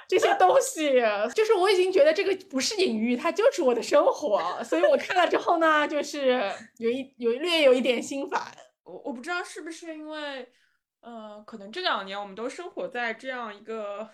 [0.09, 0.95] 这些东西，
[1.35, 8.41] 就是我已经觉得这个不是隐喻，它就是我的生活，所以我看了之后呢，就是有一有略有一点心烦。
[8.83, 10.49] 我我不知道是不是因为。
[11.07, 14.11] 呃，可能这两年我们都生活在这样一个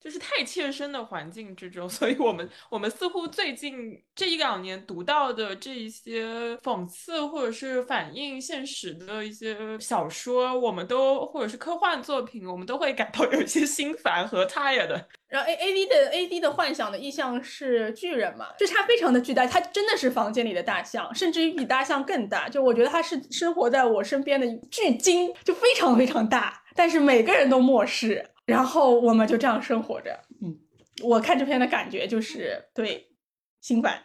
[0.00, 15.08] 就是太切身的环境之中， 所以我们我们似乎最近这一两年读到的这一些讽刺或者是反映现实的一些小说，我们都或者是科幻作品，我们都会感到有一些心烦和 tired 的。
[15.28, 22.48] 然后 A A D 的 A D 的幻想的意象是巨人嘛，就它非常的巨大，它真的是房间里的大象，甚至于比大象更大。
[22.48, 28.26] 就我觉得它是生活在我身边的巨鲸，就非常非常大，但是每个人都漠视。
[28.50, 30.18] 然后我们就这样生活着。
[30.42, 30.58] 嗯，
[31.02, 33.08] 我看这篇的感觉就是对
[33.60, 34.02] 心烦，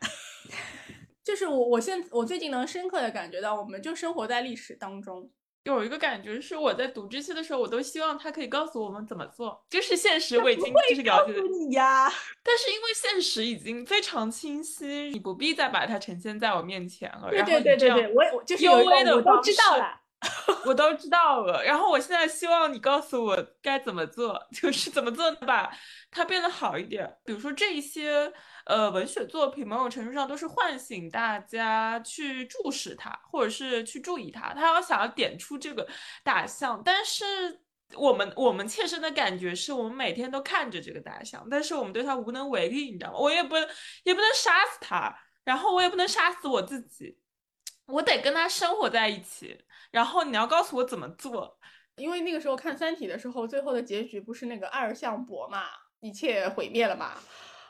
[1.23, 5.29] 就是我我现我最近能深刻的感觉到，我们就生活在历史当中。
[5.63, 9.65] 有一个感觉是我在读这些的时候，我都希望他可以告诉我们怎么做。
[9.67, 12.07] 就是现实我已经就是了解你呀，
[12.43, 17.31] 但是因为现实已经非常清晰，你不必再把它呈现在我面前了。
[17.31, 20.01] 对对对对对，我我就是幽微的，我都知道了。
[20.65, 25.71] 我都知道了，然后我现在希望你告诉我该怎么做， 就是怎么做能把
[26.09, 27.17] 它变得好一点。
[27.23, 28.31] 比如说这一些
[28.65, 34.53] 呃文学作品，某种程度上都是唤醒大家去注视它，或者是去注意它。
[34.53, 35.87] 他要想要点出这个
[36.23, 37.25] 大象，但是
[37.93, 43.17] 我们我们切身的感觉是我们每天都看着这个大象，但是我们对它无能为力，你知道吗？
[43.19, 43.55] 我也不
[44.03, 47.17] 也不能杀死它，然后我也不能杀死我自己。
[47.87, 49.55] 我得跟他生活在一起，
[49.91, 51.57] 然后你要告诉我怎么做，
[51.95, 55.63] 因为那个时候看《三体》的时候，最后的结局不是那个二向箔嘛，
[56.01, 57.13] 一切毁灭了嘛。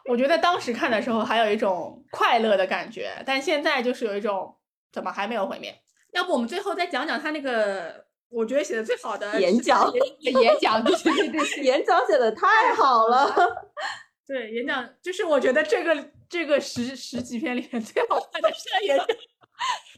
[0.07, 4.55] 我觉得当时看的时候还有一种快乐的感觉，但现在就是有一种
[4.91, 5.75] 怎么还没有毁灭？
[6.13, 13.33] 要不我们最后再讲讲他那个我觉得写的最好的演讲，演讲对对对， 演讲写的太好了。
[14.27, 19.07] 对，演讲就是我觉得这个这个十十几篇里面最好看的是演讲。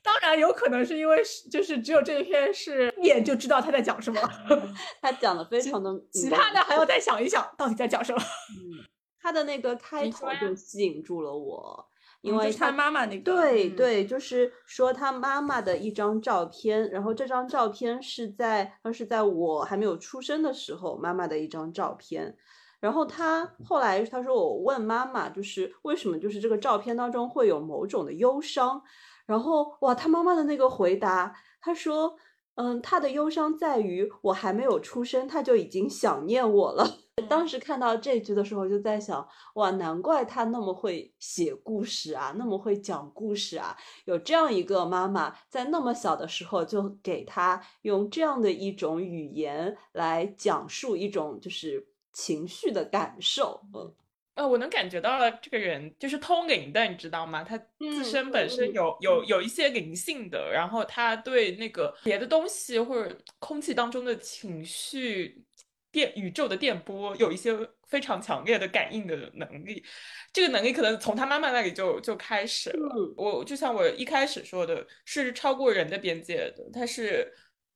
[0.08, 4.22] 当然有可能是因为就是只有这一篇是一眼就知道他在讲什么，
[5.02, 8.18] 他讲的非常的， 其他的还要再想一想到底在讲什么。
[8.22, 8.88] 嗯，
[9.20, 11.86] 他的那个开头就吸引住了我，
[12.22, 22.38] 因为他妈妈那个对对，就是说他妈妈的一张照片，然后这张照片是在他是在我还没有出生的时候妈妈的一张照片，
[22.80, 28.82] 然后他后来他说我问妈妈就是为什么就是这个照片当中会有某种的忧伤。
[29.28, 32.18] 然后哇，他妈妈的那个回答，他说
[32.56, 36.98] ：“嗯，他的忧伤在于我还没有出生，他就已经想念我了。
[37.30, 43.76] ”当时看到这句的时候，就在想，哇，难怪他那么会写故事啊，那么会讲故事啊，
[44.06, 53.94] 有这样一个妈妈，在那么小的时候就给他用这样的一种语言来讲述一种就是情绪的感受，嗯。
[54.38, 57.44] 呃，我能感觉到了，这个人就是通灵的，你知道吗？
[57.44, 65.44] 他自身本身有有有一些灵性的，然后他对那个别的东西或者空气当中的情绪
[65.92, 67.52] 电宇宙的电波有一些
[67.88, 69.84] 非常强烈的感应的能力。
[70.32, 72.96] 这个能力可能从他妈妈那里就就开始了。
[73.18, 77.34] 我就像我一开始说的，是超过人的边界的，它是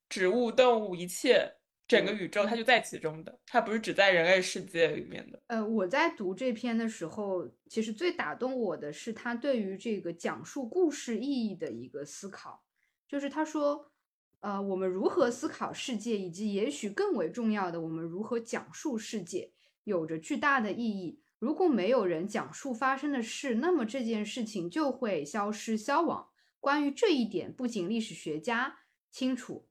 [0.08, 1.52] 植物、动物一切。
[1.88, 5.42] 整个宇宙它就在其中的，它不是只在人类世界里面的。
[5.48, 12.64] 呃，我在读这篇的时候，其实最打动我的是他对于这个讲述故事意义的一个思考。
[13.06, 13.92] 就是他说，
[14.40, 19.52] 呃，我们如何思考世界，以及也许更为重要的，我们如何讲述世界，
[19.84, 21.20] 有着巨大的意义。
[21.38, 26.28] 如果没有人讲述发生的事，那么这件事情就会消失消亡。
[26.58, 28.78] 关于这一点，不仅历史学家
[29.10, 29.68] 清楚。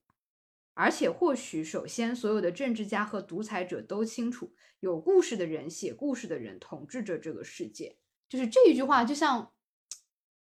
[0.74, 7.98] 而且，或许首先，所有的政治家和独裁者都清楚，有故事的人写故事的人统治着这个世界。
[8.30, 9.52] 就是这一句话，就像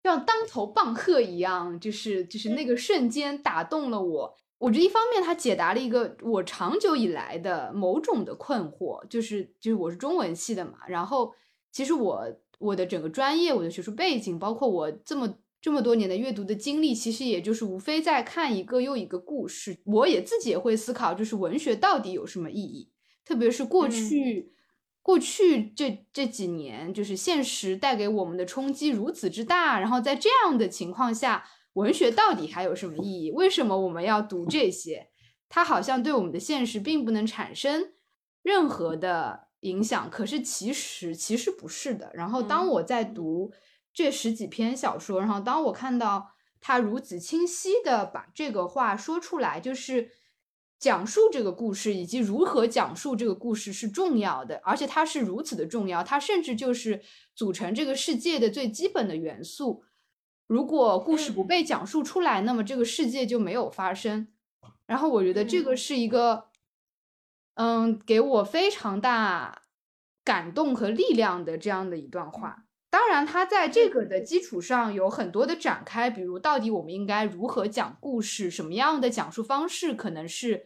[0.03, 4.37] 像当头棒喝一样，就是就是那个瞬间打动了我。
[4.57, 11.35] 我觉得一方面，他解答了一个我长久以来的某种的困惑，就是就是我是中文系的嘛，然后
[11.71, 12.25] 其实我
[12.57, 15.37] 我的整个专业，我的学术背景，包括我这么。
[15.65, 19.79] 这么多年的阅读的经历，其实也就是无非在看一个又一个故事。
[19.83, 22.91] 我也自己也会思考，就是文学到底有什么意义？
[23.25, 24.53] 特别是过去，
[25.01, 29.79] 过去这这几年，就是现实带给我们的冲击如此之大。
[29.79, 31.43] 然后在这样的情况下，
[31.73, 33.31] 文学到底还有什么意义？
[33.31, 35.07] 为什么我们要读这些？
[35.49, 37.93] 它好像对我们的现实并不能产生
[38.43, 40.11] 任何的影响。
[40.11, 42.11] 可是其实其实不是的。
[42.13, 43.51] 然后当我在读。
[43.95, 50.11] 这十几篇小说，然后当我看到他如此清晰的把这个话说出来，就是
[50.77, 57.01] 讲述这个故事以及如何讲述这个故事是重要的，而且它是如此的重要，它甚至就是
[57.33, 59.85] 组成这个世界的最基本的元素。
[60.45, 64.27] 如果故事不被讲述出来，那么这个世界就没有发生。
[64.85, 66.49] 然后我觉得这个是一个，
[67.53, 69.61] 嗯，给我非常大。
[70.25, 72.64] 感动和力量的这样的一段话。
[72.95, 80.65] 当然，它在这个的基础上有很多的展开，比如到底我们应该如何讲故事，什么样的讲述方式可能是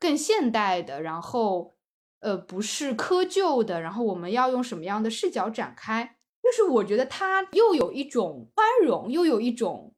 [0.00, 1.74] 更现代的，然后
[2.20, 6.16] 呃不是窠臼的，然后我们要用什么样的视角展开？
[6.42, 9.92] 就是我觉得它又有一种宽容，又有一种。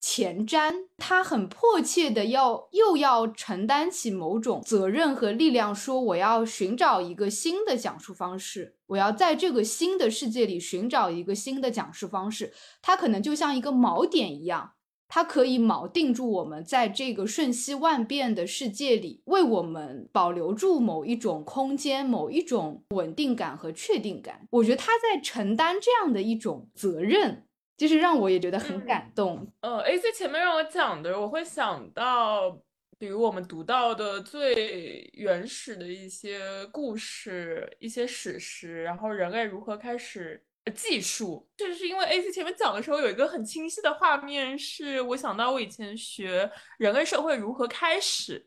[0.00, 12.52] 前瞻，他很迫切的要又要承担起某种责任和力量，说我要寻找一个新的讲述方式，我要在这个新的世界里寻找一个新的讲述方式。
[12.80, 14.72] 它可能就像一个锚点一样，
[15.06, 24.48] 它可以锚定住我们在这个瞬息万变的世界里，为我们保留住某一种空间、某一种稳定感和确定感。
[24.50, 27.44] 我觉得他在承担这样的一种责任。
[27.80, 29.50] 就是让我也觉得很感动。
[29.62, 32.50] 呃，A C 前面让我讲的，我会想到，
[32.98, 40.44] 比如我们读到的最原始的一些故事、一些史实，然后人类如何开始
[40.74, 41.48] 技术。
[41.56, 48.46] 就是因为 A C 前面讲的时候，有一个很清晰的画面，是我想到我以前学人类社会如何开始。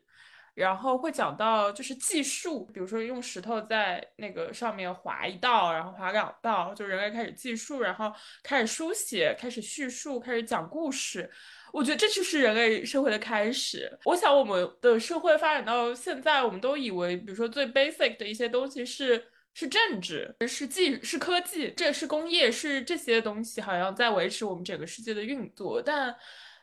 [0.54, 8.12] 然后会讲到就是计数，比如说用石头在那个上面划一道，然后划两道，就人类开始计数，然后
[8.42, 11.28] 开始书写，开始叙述，开始讲故事。
[11.72, 13.98] 我觉得这就是人类社会的开始。
[14.04, 26.14] 我想我们的社会发展到现在，我们都以为，比如说最 basic 的一些东西是是政治，是技，是科技，这是工业，是这些东西好像在维持我们整个世界的运作，但。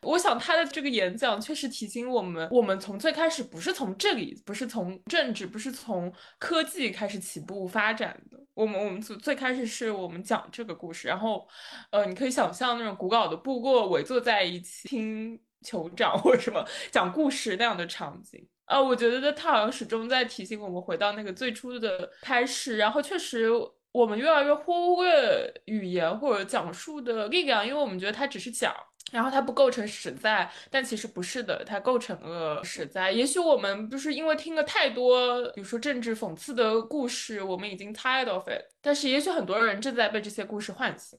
[0.02, 8.38] 我想他的这个演讲确实提醒我们，我们从最开始不是从这里，不是从政治，不是从科技开始起步发展的。
[8.54, 11.46] 我们我们最最开始是我们讲这个故事，然后，
[11.90, 18.46] 呃，你可以想象那种古老的部落围坐在一起听酋长 或者什么讲故事那样的场景。
[18.64, 22.76] 啊，我觉得他好像始终在提醒我们回到那个最初的开始。
[22.76, 23.48] 然后确实，
[23.92, 28.74] 我们越来越忽略语言或者讲述的力量，因为我们觉得它只是讲。
[29.12, 33.12] 然后它不构成实在，但其实不是的，它构成了实在。
[33.12, 38.62] 也许我们不是因为听了太多，比如说政治讽刺的故事，我们已经 tired of it。
[38.80, 41.18] 但是也许很多人正在被这些故事唤醒。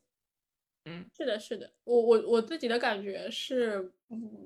[0.85, 1.69] 嗯，是的，是的。
[1.83, 3.93] 我我我自己的感觉是，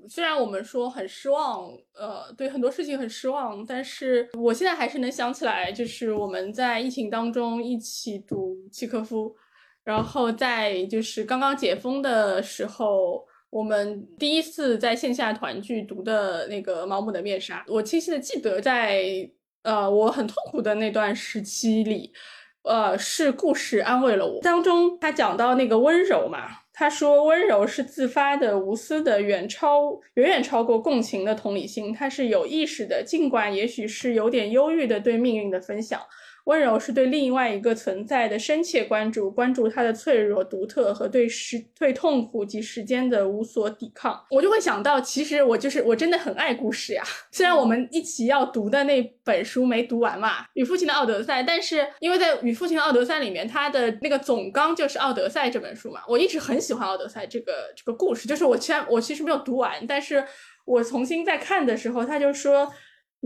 [0.09, 9.33] 虽然我们说很失望，呃，对很多事情很失望，但是我现在还是能想起来，就是我们在疫情当中一起读契科夫，
[9.85, 13.25] 然后在就是刚刚解封的时候。
[13.49, 19.29] 我们第一次在线下团聚读的那个《毛姆的面纱》，我清晰的记得，在
[19.63, 22.11] 呃我很痛苦的那段时期里，
[22.63, 24.41] 呃是故事安慰了我。
[24.41, 36.01] 当中他讲到那个温柔嘛，他说温柔是自发的、无私的，远超远远超过共情的同理心，它是有意识的，尽管也许是有点忧郁的对命运的分享。
[36.47, 44.17] 温柔是对另外一个存在的深切关注，关注它的脆弱、独特和对时、对痛苦及时间的无所抵抗。
[44.31, 47.03] 我就会想到，其实我就是我真的很爱故事呀。
[47.31, 58.25] 虽然我们一起要读的那本书没读完嘛，《与父亲的奥德赛》，但是因为在《与父亲的奥德赛》里面，它的那个总纲就是《奥德赛》这本书嘛，我一直很喜欢《奥德赛》这个这个故事。
[58.25, 60.23] 就是我其实我其实没有读完，但是
[60.63, 62.71] 我重新再看的时候，他就说。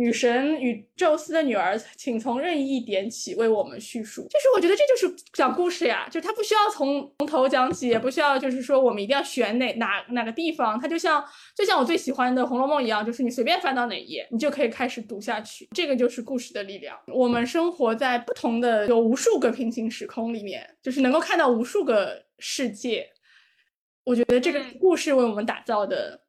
[0.02, 4.24] 女神与宙斯的女儿，请从任意一点起为我们叙述。
[4.24, 10.80] 就是我觉得这就是讲故事呀，就他不需要从从头讲起，也不需要就是说我们一定要选哪哪哪个地方。
[10.80, 11.24] 它就像
[11.56, 15.70] 就像我最喜欢的《红楼梦》一样，就是你随便翻到哪一页，你就可以开始读下去。
[15.76, 16.98] 这个就是故事的力量。
[17.06, 23.08] 我们生活在不同的有无数个平行时空里面，就是能够看到无数个世界。
[24.04, 26.20] 我觉得这个故事为我们打造的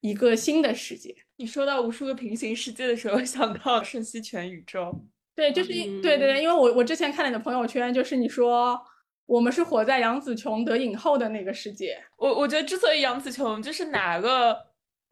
[0.00, 1.14] 一个新的世界。
[1.40, 4.94] 你说到无数个平行世界的时候， 想到瞬息全宇宙。
[5.34, 8.78] 对，就是对对对，因为我我之前看你的朋友圈，就是你说
[9.24, 11.98] 我们是活在杨紫琼得影后的那个世界。
[12.18, 14.54] 我我觉得之所以杨紫琼就是哪个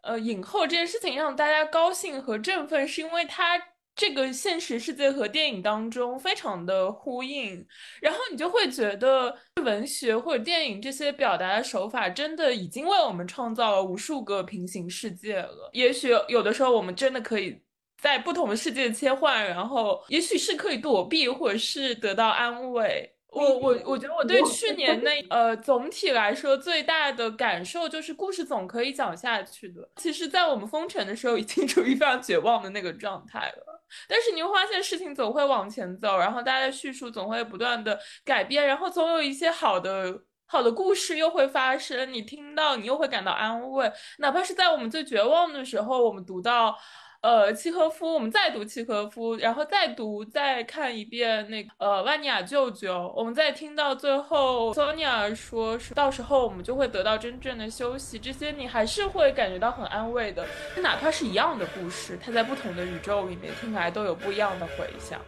[0.02, 3.58] 呃影后这件事情让大家高兴和振奋，是因为她。
[3.98, 7.66] 这个现实世界和电影当中非常的呼应，
[8.00, 15.68] 然后你就会觉得文学或者电影这些表达的手法真的已经为我们创造了无数个平行世界了。
[15.72, 17.60] 也许有的时候我们真的可以
[18.00, 23.12] 在不同的世界切换，然后也许是可以躲避，或者是得到安慰。
[23.30, 29.86] 我我我觉得我对去年那呃总体来说最大的感受就是故事总可以讲下去的。
[29.96, 33.67] 其实，在我们封城的时候，已经处于非常绝望的那个状态了。
[34.08, 42.12] 但是你会发现事情总会往前走，然后大家的叙述总会不断的改变，然后总有一些好的好的故事又会发生。
[42.12, 43.90] 你听到，你又会感到安慰。
[44.18, 46.76] 哪怕是在我们最绝望的时候，我们读到。
[47.20, 60.46] 呃契诃夫，我们再读契诃夫，然后再读再看一遍那个呃万尼亚舅舅，我们再听到最后索尼娅说是到时候我们就会得到真正的休息，这些你还是会感觉到很安慰的，
[60.76, 65.20] 哪怕是一样的故事，它在不同的宇宙里面听来都有不一样的回响。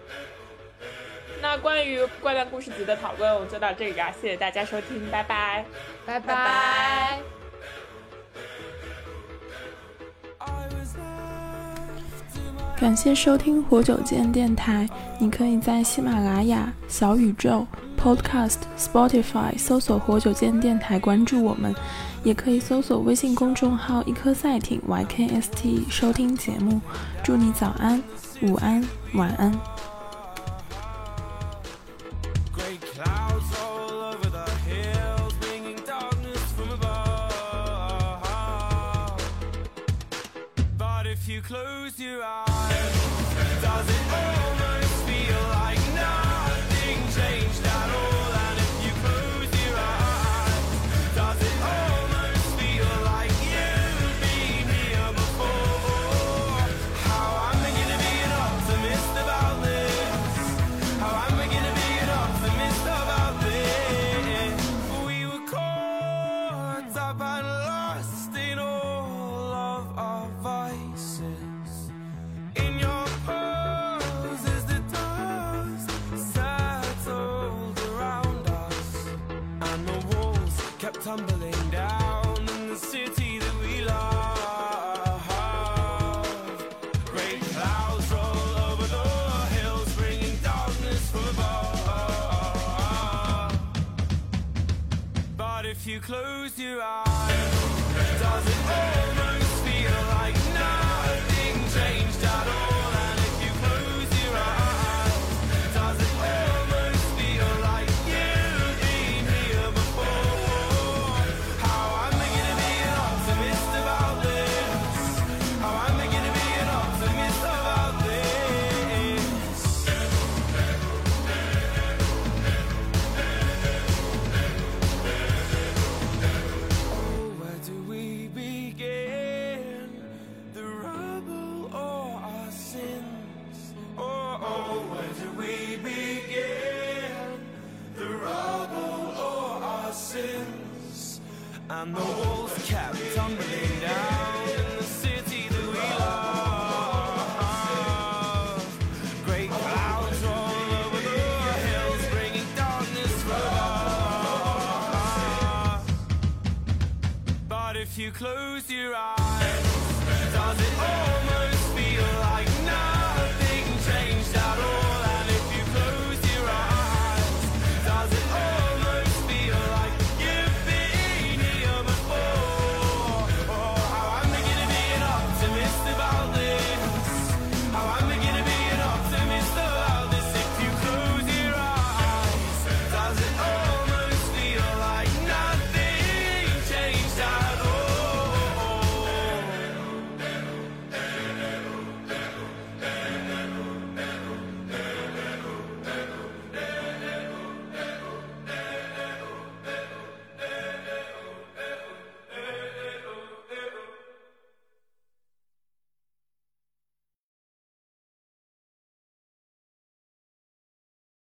[1.43, 5.65] 那关于怪诞故事集的讨论，我们就到这里啦，谢谢大家收听，拜拜，
[6.05, 7.40] 拜拜拜。
[12.81, 14.89] 感谢收听活久见电台。
[15.19, 17.66] 你可以在喜马拉雅、小宇宙、
[18.02, 21.74] Podcast、Spotify 搜索“活久见电台”，关注我们；
[22.24, 26.81] 也可以搜索微信公众号“一颗赛艇 YKST” 收听节目。
[27.23, 28.02] 祝你早安、
[28.40, 28.82] 午安、
[29.12, 29.52] 晚安。
[41.48, 42.60] Close your eyes,
[43.91, 44.40] the earth.